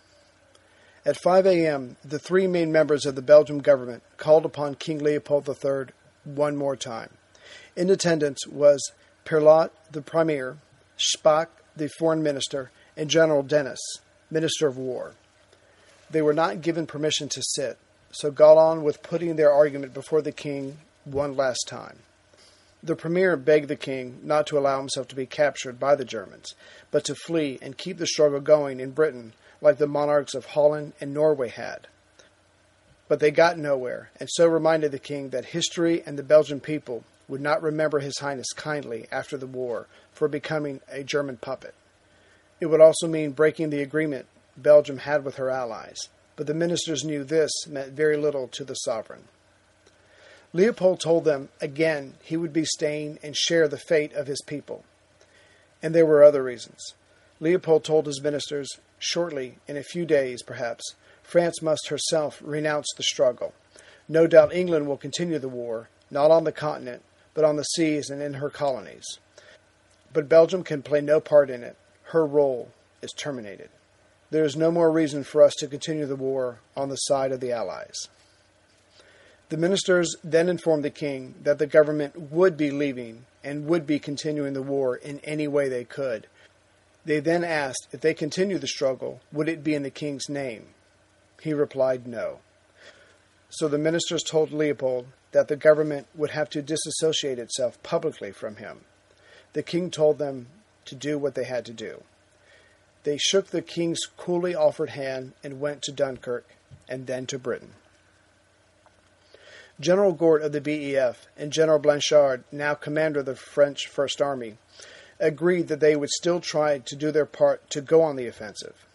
[1.06, 5.50] At 5 a.m., the three main members of the Belgian government called upon King Leopold
[5.50, 7.10] III one more time.
[7.76, 8.94] In attendance was
[9.26, 10.58] Pierlot, the premier,
[10.98, 13.80] Spaak, the foreign minister, and General Denis,
[14.32, 15.14] minister of war.
[16.10, 17.78] They were not given permission to sit,
[18.12, 22.00] so got on with putting their argument before the king one last time.
[22.82, 26.56] The premier begged the king not to allow himself to be captured by the Germans,
[26.92, 30.94] but to flee and keep the struggle going in Britain like the monarchs of Holland
[31.02, 31.88] and Norway had.
[33.10, 37.04] But they got nowhere, and so reminded the king that history and the Belgian people
[37.28, 41.74] would not remember His Highness kindly after the war for becoming a German puppet.
[42.62, 47.04] It would also mean breaking the agreement Belgium had with her allies, but the ministers
[47.04, 49.26] knew this meant very little to the sovereign.
[50.52, 54.84] Leopold told them again he would be staying and share the fate of his people.
[55.82, 56.96] And there were other reasons.
[57.40, 63.04] Leopold told his ministers Shortly, in a few days perhaps, France must herself renounce the
[63.04, 63.54] struggle.
[64.10, 68.10] No doubt England will continue the war, not on the continent, but on the seas
[68.10, 69.06] and in her colonies.
[70.12, 71.78] But Belgium can play no part in it.
[72.06, 72.70] Her role
[73.02, 73.70] is terminated.
[74.32, 77.40] There is no more reason for us to continue the war on the side of
[77.40, 78.10] the Allies.
[79.50, 84.00] The ministers then informed the king that the government would be leaving and would be
[84.00, 86.28] continuing the war in any way they could,
[87.06, 90.68] they then asked if they continued the struggle, would it be in the king's name?
[91.42, 92.40] He replied no.
[93.50, 98.58] So the ministers told Leopold that the government would have to disassociate itself publicly from
[98.58, 98.82] him.
[99.54, 100.48] The king told them
[100.86, 102.04] to do what they had to do.
[103.04, 106.46] They shook the king's coolly offered hand and went to Dunkirk
[106.88, 107.74] and then to Britain.
[109.80, 114.58] General Gort of the BEF and General Blanchard, now commander of the French First Army,
[115.20, 118.86] agreed that they would still try to do their part to go on the offensive.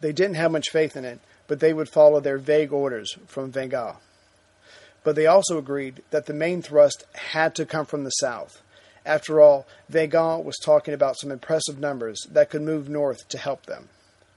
[0.00, 3.50] They didn't have much faith in it, but they would follow their vague orders from
[3.50, 3.96] Weygand.
[5.04, 8.60] But they also agreed that the main thrust had to come from the south.
[9.06, 13.64] After all, Weygand was talking about some impressive numbers that could move north to help
[13.66, 13.88] them.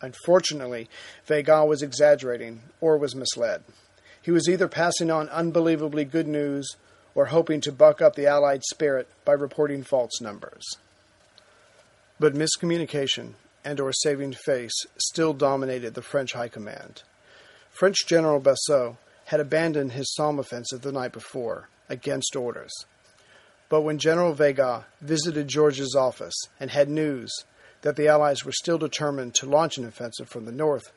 [0.01, 0.88] Unfortunately,
[1.27, 3.63] Weygand was exaggerating or was misled.
[4.30, 6.76] He was either passing on unbelievably good news
[7.15, 10.63] or hoping to buck up the Allied spirit by reporting false numbers.
[12.20, 13.34] But miscommunication
[13.65, 17.02] and or saving face still dominated the French high command.
[17.72, 22.86] French General Besson had abandoned his Somme offensive the night before, against orders.
[23.68, 27.34] But when General Weygand visited George's office and had news
[27.82, 30.92] that the Allies were still determined to launch an offensive from the north,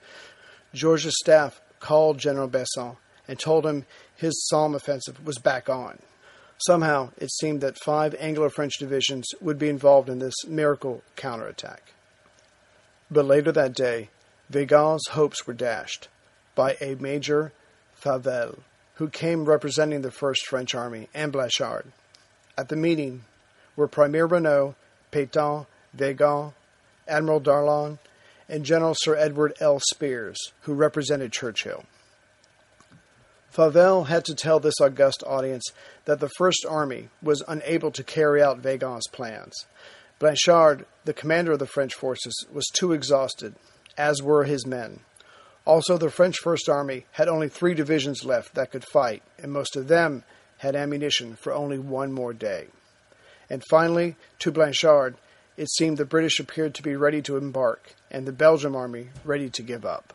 [0.74, 3.84] George's staff called General Besson and told him
[4.16, 5.98] his Somme offensive was back on.
[6.66, 11.92] Somehow, it seemed that five Anglo French divisions would be involved in this miracle counterattack.
[13.10, 14.10] But later that day,
[14.50, 16.08] Weygand's hopes were dashed
[16.54, 17.52] by a Major
[17.94, 18.60] Fauvel,
[18.94, 21.90] who came representing the First French Army, and Blanchard.
[22.56, 23.24] At the meeting
[23.74, 24.74] were Premier Reynaud,
[25.10, 26.52] Pétain, Weygand,
[27.08, 27.98] Admiral Darlan,
[28.48, 29.80] and General Sir Edward L.
[29.90, 31.84] Spears, who represented Churchill.
[33.52, 35.64] Fauvel had to tell this august audience
[36.06, 39.66] that the First Army was unable to carry out Weygand's plans.
[40.18, 43.54] Blanchard, the commander of the French forces, was too exhausted,
[43.98, 45.00] as were his men.
[45.66, 49.76] Also, the French First Army had only three divisions left that could fight, and most
[49.76, 50.24] of them
[50.58, 52.68] had ammunition for only one more day.
[53.50, 55.16] And finally, to Blanchard,
[55.58, 59.50] it seemed the British appeared to be ready to embark, and the Belgian army ready
[59.50, 60.14] to give up.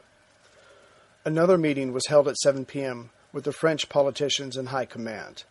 [1.24, 5.44] Another meeting was held at 7 p.m with the French politicians and high command.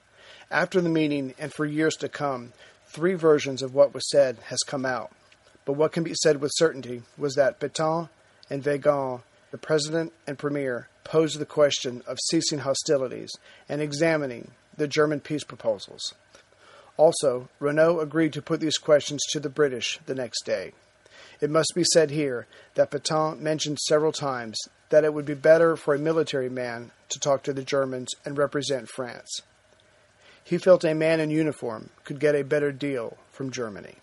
[0.51, 2.53] After the meeting, and for years to come,
[2.89, 5.12] three versions of what was said has come out.
[5.64, 8.09] But what can be said with certainty was that Pétain
[8.51, 9.20] and Weygand,
[9.53, 13.30] the president and premier, posed the question of ceasing hostilities
[13.68, 16.12] and examining the German peace proposals.
[16.97, 20.72] Also, Reynaud agreed to put these questions to the British the next day.
[21.41, 24.59] It must be said here that Pétain mentioned several times
[24.91, 28.39] that it would be better for a military man to talk to the Germans and
[28.39, 29.43] represent France.
[30.45, 33.97] He felt a man in uniform could get a better deal from Germany.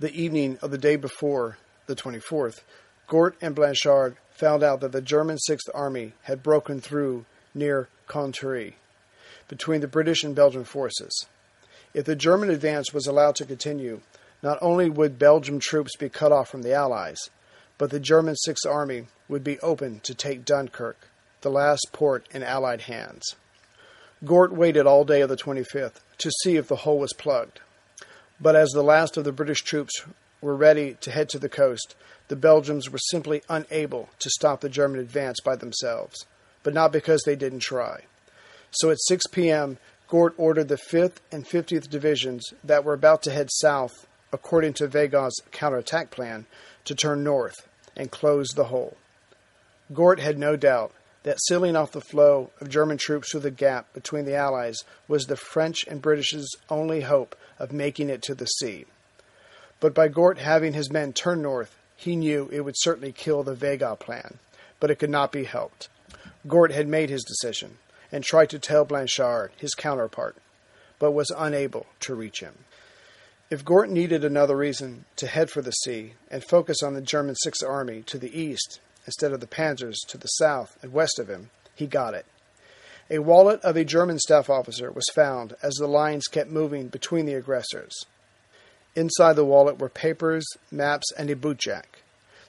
[0.00, 2.62] The evening of the day before, the 24th,
[3.06, 8.74] Gort and Blanchard found out that the German Sixth Army had broken through near Courtrai,
[9.48, 11.26] between the British and Belgian forces.
[11.92, 14.00] If the German advance was allowed to continue,
[14.42, 17.30] not only would Belgian troops be cut off from the Allies,
[17.78, 21.08] but the German Sixth Army would be open to take Dunkirk,
[21.42, 23.36] the last port in Allied hands.
[24.24, 27.60] Gort waited all day of the 25th to see if the hole was plugged.
[28.40, 30.02] But as the last of the British troops
[30.40, 31.94] were ready to head to the coast,
[32.28, 36.26] the Belgians were simply unable to stop the German advance by themselves,
[36.62, 38.02] but not because they didn't try.
[38.72, 39.78] So at 6 p.m.,
[40.08, 44.88] Gort ordered the 5th and 50th Divisions that were about to head south, according to
[44.88, 46.46] Weygand's counterattack plan,
[46.84, 48.96] to turn north and close the hole.
[49.92, 50.92] Gort had no doubt
[51.24, 55.26] that sealing off the flow of German troops through the gap between the Allies was
[55.26, 58.86] the French and British's only hope of making it to the sea.
[59.80, 63.54] But by Gort having his men turn north, he knew it would certainly kill the
[63.54, 64.38] Weygand plan,
[64.78, 65.88] but it could not be helped.
[66.46, 67.78] Gort had made his decision,
[68.12, 70.36] and tried to tell Blanchard, his counterpart,
[70.98, 72.64] but was unable to reach him.
[73.50, 77.34] If Gort needed another reason to head for the sea and focus on the German
[77.34, 78.80] Sixth Army to the east
[79.10, 82.26] instead of the panzers to the south and west of him, he got it.
[83.10, 87.26] A wallet of a German staff officer was found as the lines kept moving between
[87.26, 88.06] the aggressors.
[88.94, 91.86] Inside the wallet were papers, maps, and a bootjack.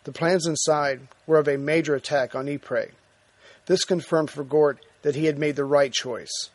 [0.03, 2.91] The plans inside were of a major attack on Ypres.
[3.65, 6.51] This confirmed for Gort that he had made the right choice.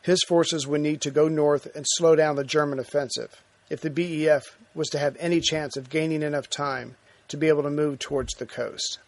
[0.00, 3.90] His forces would need to go north and slow down the German offensive if the
[3.90, 6.96] BEF was to have any chance of gaining enough time
[7.28, 8.98] to be able to move towards the coast.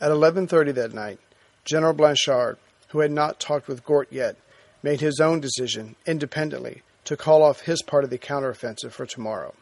[0.00, 1.18] At 11:30 that night,
[1.64, 2.56] General Blanchard,
[2.88, 4.36] who had not talked with Gort yet,
[4.82, 9.54] made his own decision independently to call off his part of the counteroffensive for tomorrow.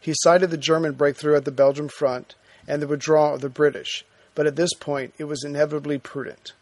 [0.00, 2.34] He cited the German breakthrough at the Belgian front
[2.68, 4.04] and the withdrawal of the British,
[4.34, 6.52] but at this point it was inevitably prudent.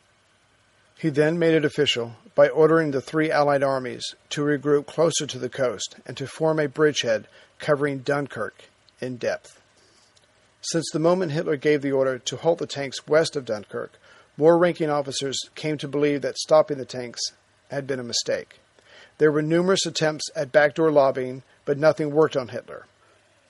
[0.97, 5.39] He then made it official by ordering the three Allied armies to regroup closer to
[5.39, 7.27] the coast and to form a bridgehead
[7.59, 8.65] covering Dunkirk
[9.01, 9.61] in depth.
[10.63, 13.99] Since the moment Hitler gave the order to halt the tanks west of Dunkirk,
[14.37, 17.21] more ranking officers came to believe that stopping the tanks
[17.69, 18.61] had been a mistake.
[19.19, 22.87] There were numerous attempts at backdoor lobbying, but nothing worked on Hitler.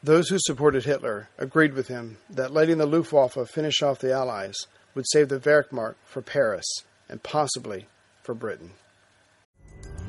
[0.03, 4.57] Those who supported Hitler agreed with him that letting the Luftwaffe finish off the Allies
[4.95, 6.67] would save the Wehrmacht for Paris
[7.09, 7.87] and possibly
[8.23, 8.73] for Britain.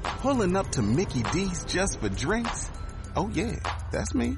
[0.03, 2.71] Pulling up to Mickey D's just for drinks?
[3.15, 3.59] Oh, yeah,
[3.91, 4.37] that's me.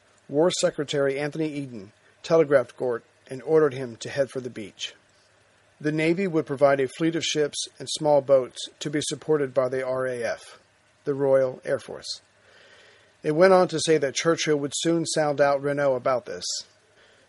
[0.31, 1.91] War Secretary Anthony Eden
[2.23, 4.95] telegraphed Gort and ordered him to head for the beach.
[5.81, 9.67] The Navy would provide a fleet of ships and small boats to be supported by
[9.67, 10.57] the RAF,
[11.03, 12.21] the Royal Air Force.
[13.23, 16.45] It went on to say that Churchill would soon sound out Reynaud about this.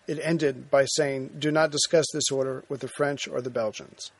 [0.07, 4.13] It ended by saying, Do not discuss this order with the French or the Belgians.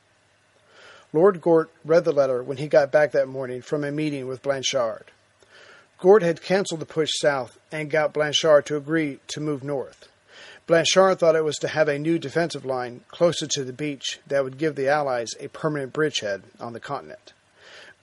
[1.13, 4.41] Lord Gort read the letter when he got back that morning from a meeting with
[4.41, 5.05] Blanchard.
[6.03, 10.09] Gort had canceled the push south and got Blanchard to agree to move north.
[10.67, 14.43] Blanchard thought it was to have a new defensive line closer to the beach that
[14.43, 17.31] would give the Allies a permanent bridgehead on the continent.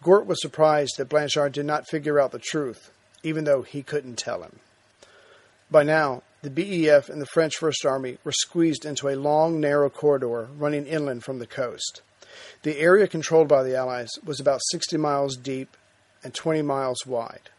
[0.03, 2.90] Gort was surprised that Blanchard did not figure out the truth,
[3.22, 4.61] even though he couldn't tell him.
[5.70, 9.90] By now, the BEF and the French First Army were squeezed into a long, narrow
[9.90, 12.01] corridor running inland from the coast.
[12.62, 15.76] The area controlled by the Allies was about 60 miles deep
[16.24, 17.51] and 20 miles wide.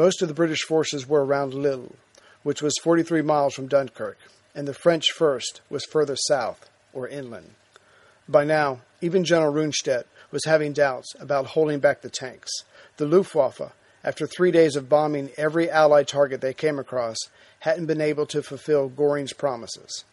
[0.00, 1.94] Most of the British forces were around Lille,
[2.42, 4.16] which was 43 miles from Dunkirk,
[4.54, 7.50] and the French first was further south, or inland.
[8.26, 12.50] By now, even General Rundstedt was having doubts about holding back the tanks.
[12.96, 17.18] The Luftwaffe, after three days of bombing every Allied target they came across,
[17.58, 20.06] hadn't been able to fulfill Goring's promises.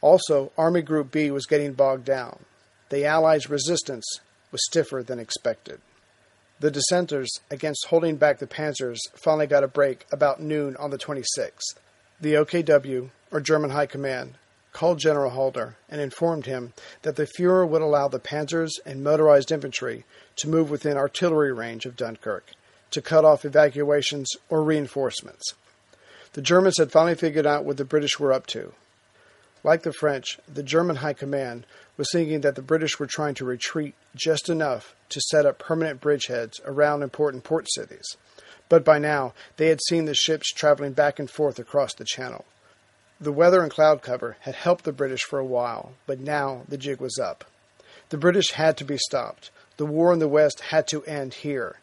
[0.00, 2.40] Also, Army Group B was getting bogged down.
[2.88, 4.06] The Allies' resistance
[4.50, 5.80] was stiffer than expected.
[6.60, 10.98] The dissenters against holding back the panzers finally got a break about noon on the
[10.98, 11.74] 26th.
[12.20, 14.34] The OKW, or German High Command,
[14.74, 19.50] called General Halder and informed him that the Fuhrer would allow the panzers and motorized
[19.50, 20.04] infantry
[20.36, 22.50] to move within artillery range of Dunkirk
[22.90, 25.54] to cut off evacuations or reinforcements.
[26.34, 28.74] The Germans had finally figured out what the British were up to.
[29.62, 33.44] Like the French, the German High Command was thinking that the British were trying to
[33.44, 38.16] retreat just enough to set up permanent bridgeheads around important port cities.
[38.70, 42.46] But by now, they had seen the ships traveling back and forth across the channel.
[43.20, 46.78] The weather and cloud cover had helped the British for a while, but now the
[46.78, 47.44] jig was up.
[48.08, 49.50] The British had to be stopped.
[49.76, 51.80] The war in the West had to end here.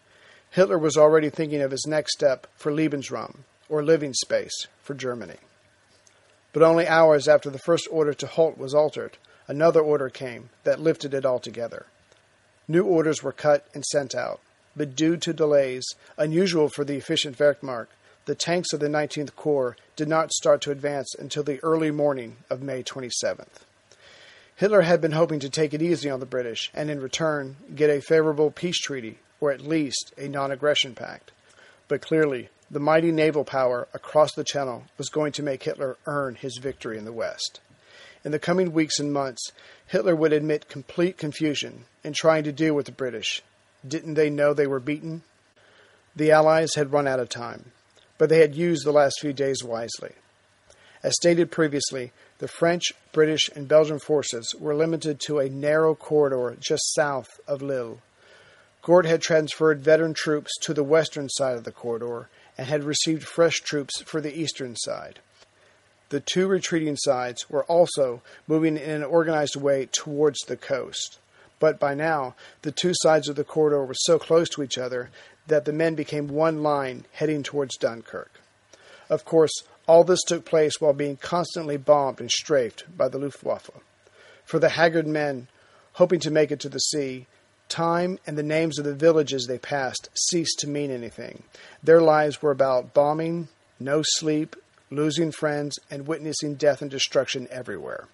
[0.49, 5.37] Hitler was already thinking of his next step for Lebensraum, or living space, for Germany.
[6.57, 10.79] But only hours after the first order to halt was altered, another order came that
[10.79, 11.85] lifted it altogether.
[12.67, 14.39] New orders were cut and sent out,
[14.75, 15.85] but due to delays,
[16.17, 17.89] unusual for the efficient Wehrmacht,
[18.25, 22.37] the tanks of the 19th Corps did not start to advance until the early morning
[22.49, 23.61] of May 27th.
[24.55, 27.91] Hitler had been hoping to take it easy on the British and, in return, get
[27.91, 31.31] a favorable peace treaty or at least a non aggression pact.
[31.87, 36.35] But clearly, the mighty naval power across the Channel was going to make Hitler earn
[36.35, 37.61] his victory in the West.
[38.25, 39.51] In the coming weeks and months,
[39.87, 43.41] Hitler would admit complete confusion in trying to deal with the British.
[43.87, 45.21] Didn't they know they were beaten?
[46.15, 47.71] The Allies had run out of time,
[48.17, 50.13] but they had used the last few days wisely.
[51.03, 56.57] As stated previously, the French, British, and Belgian forces were limited to a narrow corridor
[56.59, 57.99] just south of Lille.
[58.81, 63.23] Gort had transferred veteran troops to the western side of the corridor and had received
[63.23, 65.19] fresh troops for the eastern side.
[66.09, 71.19] The two retreating sides were also moving in an organized way towards the coast.
[71.59, 75.09] But by now, the two sides of the corridor were so close to each other
[75.47, 78.31] that the men became one line heading towards Dunkirk.
[79.09, 79.51] Of course,
[79.87, 83.69] all this took place while being constantly bombed and strafed by the Luftwaffe.
[84.45, 85.47] For the haggard men
[85.93, 87.25] hoping to make it to the sea,
[87.69, 91.43] Time and the names of the villages they passed ceased to mean anything.
[91.83, 93.49] Their lives were about bombing,
[93.79, 94.55] no sleep,
[94.89, 98.07] losing friends, and witnessing death and destruction everywhere.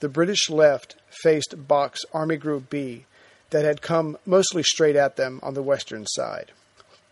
[0.00, 3.06] The British left faced Bock's Army Group B
[3.50, 6.52] that had come mostly straight at them on the western side.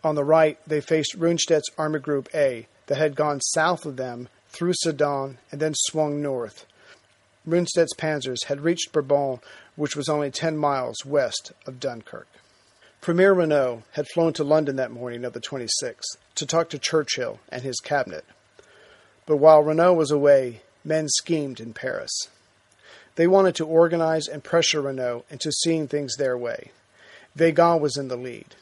[0.03, 4.27] On the right, they faced Rundstedt's Army Group A that had gone south of them
[4.49, 6.65] through Sedan and then swung north.
[7.47, 9.39] Rundstedt's panzers had reached Bourbourg
[9.75, 12.27] which was only 10 miles west of Dunkirk.
[13.01, 17.39] Premier Reynaud had flown to London that morning of the 26th to talk to Churchill
[17.49, 18.25] and his cabinet.
[19.25, 22.29] But while Reynaud was away, men schemed in Paris.
[23.15, 26.71] They wanted to organize and pressure Reynaud into seeing things their way.
[27.37, 28.55] Weygand was in the lead.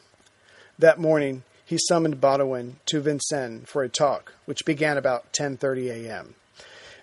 [0.78, 6.34] That morning, he summoned Baudouin to Vincennes for a talk, which began about 10:30 a.m.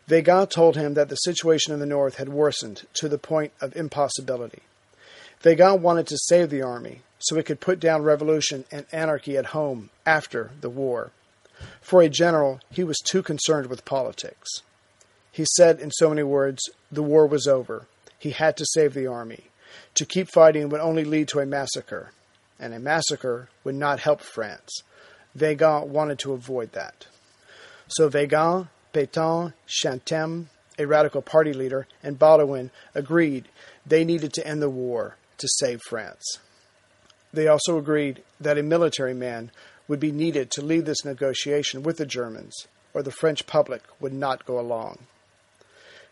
[0.09, 3.75] Weygand told him that the situation in the north had worsened to the point of
[3.75, 4.63] impossibility.
[5.43, 9.47] Weygand wanted to save the army so it could put down revolution and anarchy at
[9.47, 11.11] home after the war.
[11.79, 14.49] For a general, he was too concerned with politics.
[15.31, 17.85] He said in so many words, the war was over.
[18.17, 19.45] He had to save the army.
[19.93, 22.11] To keep fighting would only lead to a massacre,
[22.59, 24.81] and a massacre would not help France.
[25.37, 27.05] Weygand wanted to avoid that.
[27.89, 33.47] So Weygand Pétain, Chautemps, a radical party leader, and Baudouin agreed
[33.85, 36.39] they needed to end the war to save France.
[37.33, 39.51] They also agreed that a military man
[39.87, 44.13] would be needed to lead this negotiation with the Germans, or the French public would
[44.13, 44.99] not go along.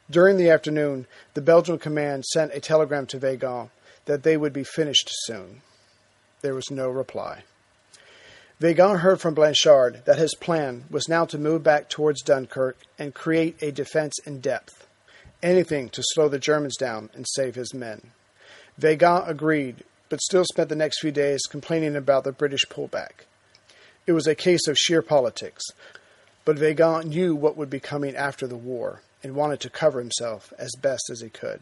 [0.09, 3.69] During the afternoon, the Belgian command sent a telegram to Weygand
[4.05, 5.61] that they would be finished soon.
[6.41, 7.43] There was no reply.
[8.59, 13.13] Weygand heard from Blanchard that his plan was now to move back towards Dunkirk and
[13.13, 14.87] create a defense in depth,
[15.43, 18.09] anything to slow the Germans down and save his men.
[18.79, 23.25] Weygand agreed, but still spent the next few days complaining about the British pullback.
[24.07, 25.63] It was a case of sheer politics,
[26.43, 30.51] but Weygand knew what would be coming after the war and wanted to cover himself
[30.57, 31.61] as best as he could.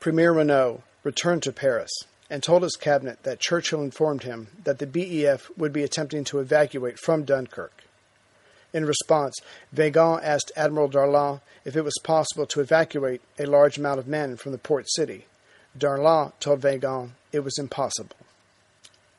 [0.00, 1.92] Premier Reynaud returned to Paris
[2.32, 6.38] and told his cabinet that Churchill informed him that the BEF would be attempting to
[6.38, 7.84] evacuate from Dunkirk.
[8.72, 9.38] In response,
[9.74, 14.38] Weygand asked Admiral Darlan if it was possible to evacuate a large amount of men
[14.38, 15.26] from the port city.
[15.78, 18.16] Darlan told Weygand it was impossible.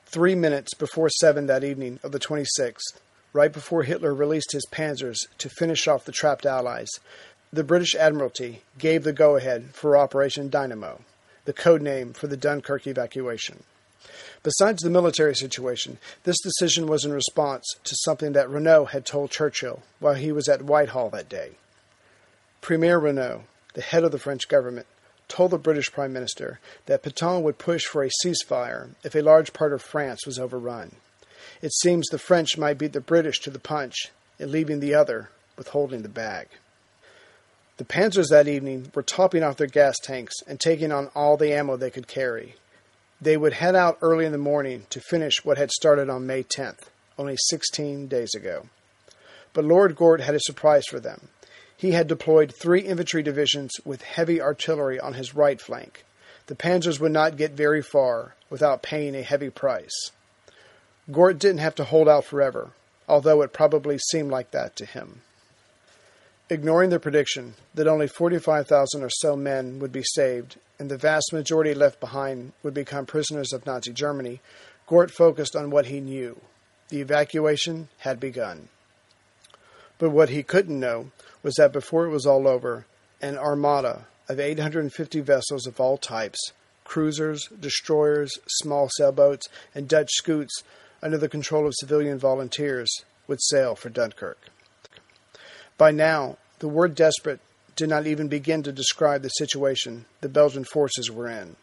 [0.08, 2.98] Three minutes before seven that evening of the 26th,
[3.32, 6.90] right before Hitler released his panzers to finish off the trapped Allies,
[7.52, 11.02] the British Admiralty gave the go ahead for Operation Dynamo
[11.46, 13.64] the code name for the Dunkirk evacuation.
[14.44, 19.32] Besides the military situation, this decision was in response to something that Reynaud had told
[19.32, 21.52] Churchill while he was at Whitehall that day.
[22.60, 24.86] Premier Reynaud, the head of the French government,
[25.30, 29.54] told the British Prime Minister that Pétain would push for a ceasefire if a large
[29.54, 30.96] part of France was overrun.
[31.62, 35.30] It seems the French might beat the British to the punch in leaving the other
[35.58, 36.48] withholding the bag.
[37.84, 41.52] The panzers that evening were topping off their gas tanks and taking on all the
[41.52, 42.56] ammo they could carry.
[43.20, 46.44] They would head out early in the morning to finish what had started on May
[46.44, 46.84] 10th,
[47.18, 48.70] only 16 days ago.
[49.52, 51.28] But Lord Gort had a surprise for them.
[51.76, 56.06] He had deployed three infantry divisions with heavy artillery on his right flank.
[56.48, 60.12] The panzers would not get very far without paying a heavy price.
[61.12, 62.72] Gort didn't have to hold out forever,
[63.10, 65.20] although it probably seemed like that to him.
[66.54, 71.34] Ignoring the prediction that only 45,000 or so men would be saved and the vast
[71.34, 74.40] majority left behind would become prisoners of Nazi Germany,
[74.86, 76.40] Gort focused on what he knew.
[76.90, 78.70] The evacuation had begun.
[79.98, 81.10] But what he couldn't know
[81.42, 82.86] was that before it was all over,
[83.20, 86.40] an armada of 850 vessels of all types
[86.84, 90.62] cruisers, destroyers, small sailboats, and Dutch scoots
[91.02, 92.94] under the control of civilian volunteers
[93.28, 94.38] would sail for Dunkirk.
[95.80, 97.42] By now, the word desperate
[97.76, 101.58] did not even begin to describe the situation the Belgian forces were in.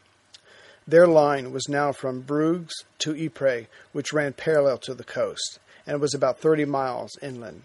[0.87, 6.03] Their line was now from Bruges to Ypres, which ran parallel to the coast, and
[6.03, 7.63] was about 30 miles inland.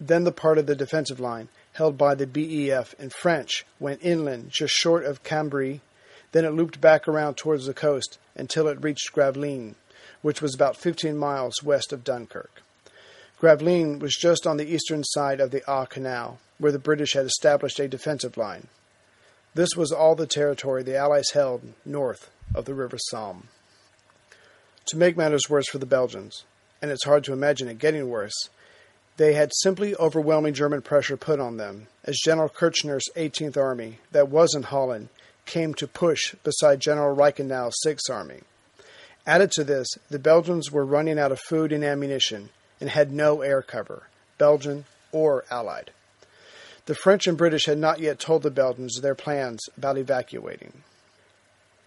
[0.00, 4.50] Then the part of the defensive line held by the BEF and French went inland
[4.50, 5.80] just short of Cambrai.
[6.32, 9.76] Then it looped back around towards the coast until it reached Gravelines,
[10.22, 12.63] which was about 15 miles west of Dunkirk.
[13.44, 17.26] Gravelines was just on the eastern side of the Aa Canal, where the British had
[17.26, 18.68] established a defensive line.
[19.52, 23.48] This was all the territory the Allies held north of the River Somme.
[24.86, 26.44] To make matters worse for the Belgians,
[26.80, 28.48] and it's hard to imagine it getting worse,
[29.18, 34.30] they had simply overwhelming German pressure put on them as General Küchler's 18th Army, that
[34.30, 35.10] was in Holland,
[35.44, 38.40] came to push beside General Reichenau's 6th Army.
[39.26, 42.48] Added to this, the Belgians were running out of food and ammunition
[42.84, 44.02] and had no air cover,
[44.36, 45.90] Belgian or Allied.
[46.84, 50.82] The French and British had not yet told the Belgians their plans about evacuating.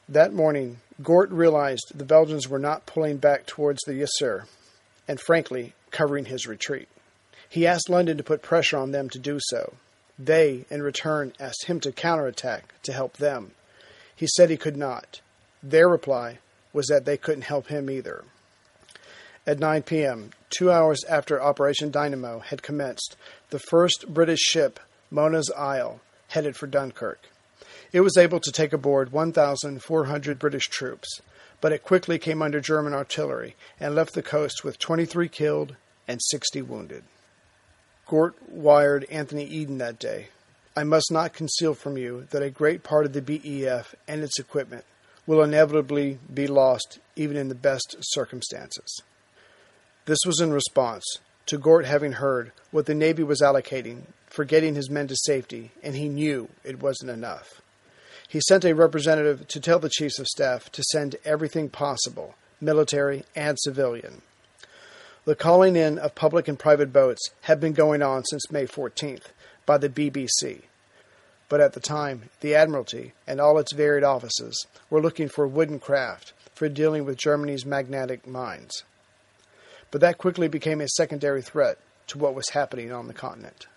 [0.10, 4.46] That morning, Gort realized the Belgians were not pulling back towards the Yser,
[5.08, 6.88] and frankly, covering his retreat.
[7.48, 9.74] He asked London to put pressure on them to do so.
[10.18, 13.52] They, in return, asked him to counterattack to help them.
[14.16, 15.22] He said he could not.
[15.62, 16.40] Their reply
[16.74, 18.24] was that they couldn't help him either.
[19.46, 23.16] At 9 p.m., two hours after Operation Dynamo had commenced,
[23.50, 24.80] the first British ship,
[25.10, 27.20] Mona's Isle, headed for Dunkirk.
[27.92, 31.22] It was able to take aboard 1,400 British troops,
[31.62, 35.76] but it quickly came under German artillery and left the coast with 23 killed
[36.08, 37.04] and 60 wounded.
[38.08, 40.28] Gort wired Anthony Eden that day.
[40.76, 44.40] I must not conceal from you that a great part of the BEF and its
[44.40, 44.86] equipment
[45.26, 49.02] will inevitably be lost even in the best circumstances.
[50.08, 51.04] This was in response
[51.48, 55.72] to Gort having heard what the Navy was allocating for getting his men to safety,
[55.84, 57.62] and he knew it wasn't enough.
[58.26, 63.26] He sent a representative to tell the chiefs of staff to send everything possible, military
[63.36, 64.22] and civilian.
[65.26, 69.34] The calling in of public and private boats had been going on since May 14th
[69.66, 70.62] by the BBC.
[71.50, 75.80] But at the time, the Admiralty and all its varied offices were looking for wooden
[75.82, 78.84] craft for dealing with Germany's magnetic mines
[79.92, 81.78] but that quickly became a secondary threat
[82.08, 83.68] to what was happening on the continent.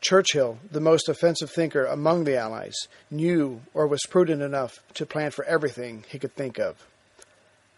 [0.00, 2.76] Churchill, the most offensive thinker among the Allies,
[3.10, 6.86] knew or was prudent enough to plan for everything he could think of.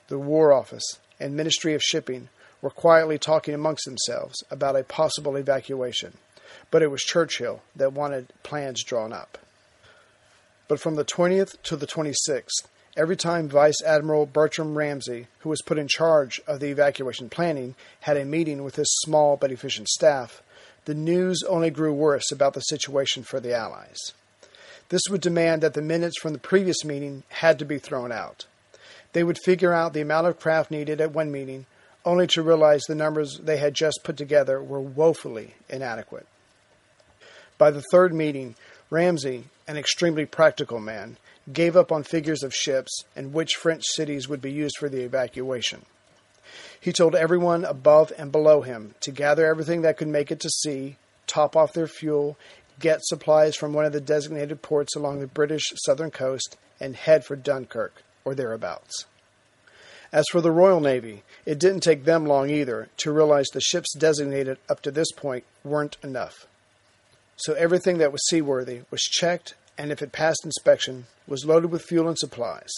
[0.08, 0.84] The War Office
[1.20, 2.28] and Ministry of Shipping
[2.60, 6.14] were quietly talking amongst themselves about a possible evacuation,
[6.70, 9.38] but it was Churchill that wanted plans drawn up.
[10.66, 12.66] But from the 20th to the 26th,
[12.98, 17.76] Every time Vice Admiral Bertram Ramsay, who was put in charge of the evacuation planning,
[18.00, 20.42] had a meeting with his small but efficient staff,
[20.84, 24.14] the news only grew worse about the situation for the Allies.
[24.88, 28.46] This would demand that the minutes from the previous meeting had to be thrown out.
[29.12, 31.66] They would figure out the amount of craft needed at one meeting,
[32.04, 36.26] only to realize the numbers they had just put together were woefully inadequate.
[37.58, 38.56] By the third meeting,
[38.90, 41.16] Ramsay, an extremely practical man,
[41.52, 45.02] gave up on figures of ships and which French cities would be used for the
[45.02, 45.82] evacuation.
[46.80, 50.50] He told everyone above and below him to gather everything that could make it to
[50.50, 50.96] sea,
[51.26, 52.36] top off their fuel,
[52.78, 57.24] get supplies from one of the designated ports along the British southern coast, and head
[57.24, 59.06] for Dunkirk or thereabouts.
[60.12, 63.92] As for the Royal Navy, it didn't take them long either to realize the ships
[63.94, 66.46] designated up to this point weren't enough.
[67.36, 71.84] So everything that was seaworthy was checked and if it passed inspection, was loaded with
[71.84, 72.70] fuel and supplies.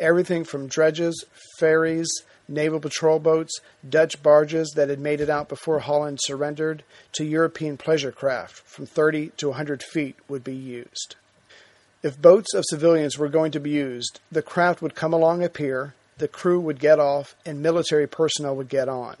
[0.00, 1.24] Everything from dredges,
[1.58, 2.10] ferries,
[2.48, 7.76] naval patrol boats, Dutch barges that had made it out before Holland surrendered, to European
[7.76, 11.16] pleasure craft from 30 to 100 feet would be used.
[12.02, 15.48] If boats of civilians were going to be used, the craft would come along a
[15.48, 19.16] pier, the crew would get off, and military personnel would get on.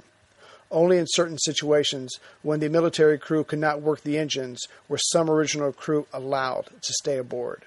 [0.72, 5.30] Only in certain situations, when the military crew could not work the engines, were some
[5.30, 7.66] original crew allowed to stay aboard.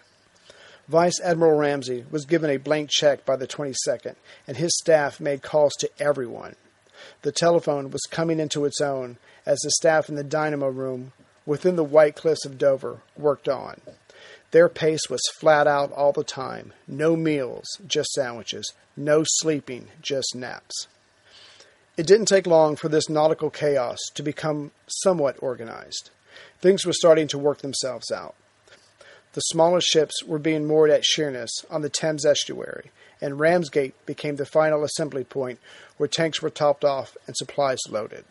[0.88, 4.16] Vice Admiral Ramsay was given a blank check by the 22nd,
[4.47, 6.56] and his staff made calls to everyone.
[7.22, 11.14] The telephone was coming into its own as the staff in the dynamo room
[11.45, 13.82] within the White Cliffs of Dover worked on.
[14.49, 20.36] Their pace was flat out all the time no meals, just sandwiches, no sleeping, just
[20.36, 20.88] naps.
[21.98, 26.10] It didn't take long for this nautical chaos to become somewhat organized.
[26.60, 28.36] Things were starting to work themselves out.
[29.32, 32.91] The smaller ships were being moored at Sheerness on the Thames estuary,
[33.22, 35.60] and Ramsgate became the final assembly point
[35.96, 38.26] where tanks were topped off and supplies loaded.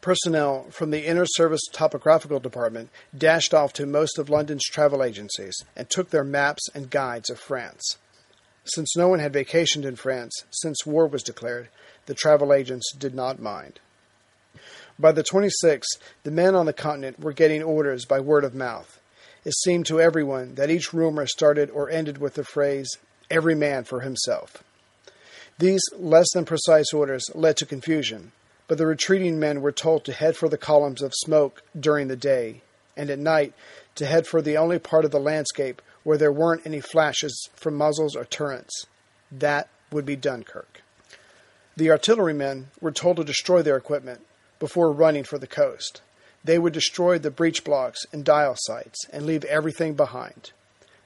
[0.00, 5.56] Personnel from the Inter Service Topographical Department dashed off to most of London's travel agencies
[5.76, 7.96] and took their maps and guides of France.
[8.64, 11.68] Since no one had vacationed in France since war was declared,
[12.06, 13.80] the travel agents did not mind.
[14.98, 19.00] By the 26th, the men on the continent were getting orders by word of mouth.
[19.44, 22.88] It seemed to everyone that each rumor started or ended with the phrase,
[23.30, 24.64] every man for himself.
[25.58, 28.32] These less than precise orders led to confusion,
[28.66, 32.16] but the retreating men were told to head for the columns of smoke during the
[32.16, 32.62] day,
[32.96, 33.52] and at night
[33.96, 37.74] to head for the only part of the landscape where there weren't any flashes from
[37.74, 38.86] muzzles or turrets.
[39.32, 40.82] That would be Dunkirk.
[41.76, 44.20] The artillerymen were told to destroy their equipment
[44.60, 46.02] before running for the coast.
[46.44, 50.52] They would destroy the breech blocks and dial sights and leave everything behind.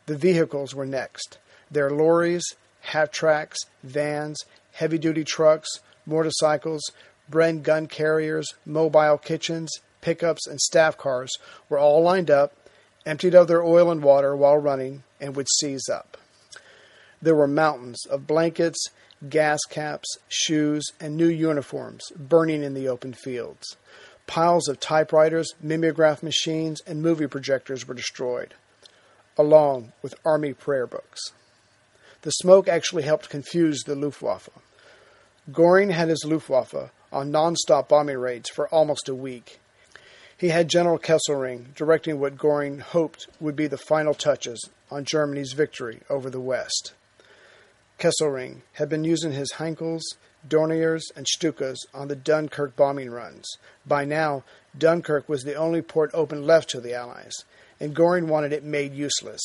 [0.07, 1.39] The vehicles were next.
[1.71, 2.45] Their lorries,
[2.81, 6.83] half tracks, vans, heavy duty trucks, motorcycles,
[7.31, 9.71] Bren gun carriers, mobile kitchens,
[10.01, 11.31] pickups, and staff cars
[11.69, 12.53] were all lined up,
[13.09, 16.19] emptied of their oil and water while running, and would seize up.
[17.23, 18.79] There were mountains of blankets,
[19.29, 23.77] gas caps, shoes, and new uniforms burning in the open fields.
[24.27, 28.53] Piles of typewriters, mimeograph machines, and movie projectors were destroyed,
[29.39, 31.33] along with army prayer books.
[32.23, 34.51] The smoke actually helped confuse the Luftwaffe.
[35.51, 39.58] Goring had his Luftwaffe on non-stop bombing raids for almost a week.
[40.39, 45.53] He had General Kesselring directing what Goring hoped would be the final touches on Germany's
[45.53, 46.93] victory over the West.
[47.99, 50.03] Kesselring had been using his Heinkels,
[50.47, 53.45] Dorniers, and Stukas on the Dunkirk bombing runs.
[53.85, 54.45] By now,
[54.79, 57.35] Dunkirk was the only port open left to the Allies,
[57.81, 59.43] and Goring wanted it made useless.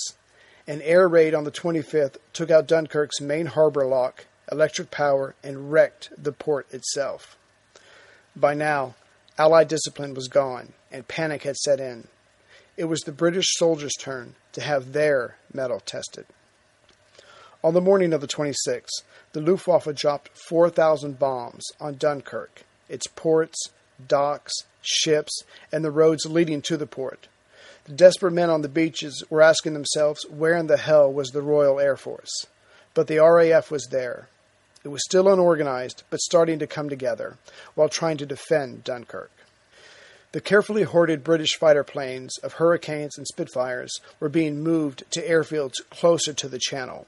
[0.67, 5.71] An air raid on the 25th took out Dunkirk's main harbor lock, electric power, and
[5.71, 7.35] wrecked the port itself.
[8.35, 8.93] By now,
[9.37, 12.07] Allied discipline was gone, and panic had set in.
[12.77, 16.25] It was the British soldiers' turn to have their mettle tested.
[17.63, 23.69] On the morning of the 26th, the Luftwaffe dropped 4,000 bombs on Dunkirk, its ports,
[24.07, 27.27] docks, ships, and the roads leading to the port.
[27.85, 31.41] The desperate men on the beaches were asking themselves where in the hell was the
[31.41, 32.45] Royal Air Force.
[32.93, 34.27] But the RAF was there.
[34.83, 37.37] It was still unorganized, but starting to come together,
[37.73, 39.31] while trying to defend Dunkirk.
[40.33, 45.75] The carefully hoarded British fighter planes of Hurricanes and Spitfires were being moved to airfields
[45.89, 47.07] closer to the channel.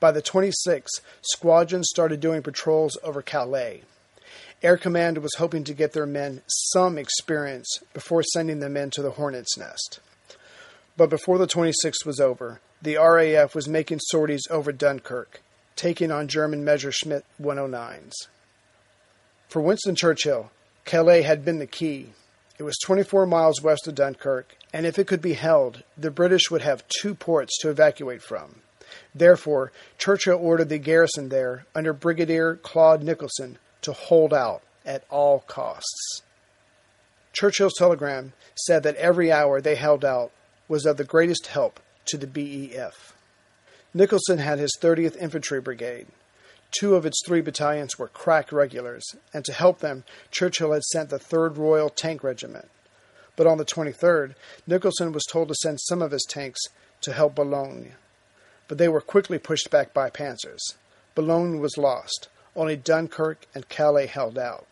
[0.00, 3.82] By the 26th, squadrons started doing patrols over Calais.
[4.62, 9.12] Air Command was hoping to get their men some experience before sending them into the
[9.12, 10.00] Hornet's Nest.
[10.96, 15.40] But before the 26th was over, the RAF was making sorties over Dunkirk,
[15.76, 18.12] taking on German Messerschmitt 109s.
[19.48, 20.50] For Winston Churchill,
[20.84, 22.12] Calais had been the key.
[22.58, 26.50] It was 24 miles west of Dunkirk, and if it could be held, the British
[26.50, 28.62] would have two ports to evacuate from.
[29.14, 35.40] Therefore, Churchill ordered the garrison there, under Brigadier Claude Nicholson, to hold out at all
[35.40, 36.22] costs.
[37.32, 40.30] Churchill's telegram said that every hour they held out
[40.68, 43.11] was of the greatest help to the BEF.
[43.94, 46.06] Nicholson had his 30th Infantry Brigade.
[46.70, 51.10] Two of its three battalions were crack regulars, and to help them, Churchill had sent
[51.10, 52.70] the 3rd Royal Tank Regiment.
[53.36, 54.34] But on the 23rd,
[54.66, 56.60] Nicholson was told to send some of his tanks
[57.02, 57.92] to help Boulogne
[58.72, 60.76] but they were quickly pushed back by panzers.
[61.14, 62.28] Boulogne was lost.
[62.56, 64.66] Only Dunkirk and Calais held out.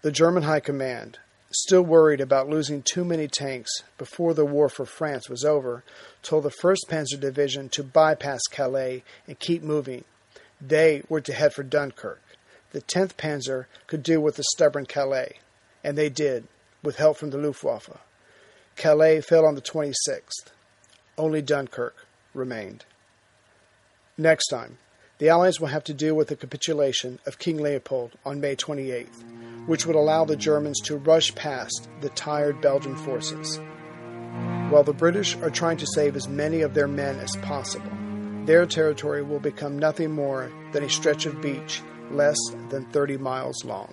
[0.00, 1.18] The German High Command,
[1.52, 5.84] still worried about losing too many tanks before the war for France was over,
[6.22, 10.04] told the 1st Panzer Division to bypass Calais and keep moving.
[10.60, 12.22] They were to head for Dunkirk.
[12.70, 15.38] The 10th Panzer could do with the stubborn Calais,
[15.84, 16.46] and they did,
[16.82, 17.98] with help from the Luftwaffe.
[18.76, 20.52] Calais fell on the 26th.
[21.18, 21.94] Only Dunkirk
[22.32, 22.84] remained.
[24.16, 24.78] Next time,
[25.18, 29.22] the Allies will have to deal with the capitulation of King Leopold on May 28th,
[29.66, 33.60] which would allow the Germans to rush past the tired Belgian forces.
[34.70, 37.92] While the British are trying to save as many of their men as possible,
[38.44, 42.38] their territory will become nothing more than a stretch of beach less
[42.70, 43.92] than 30 miles long.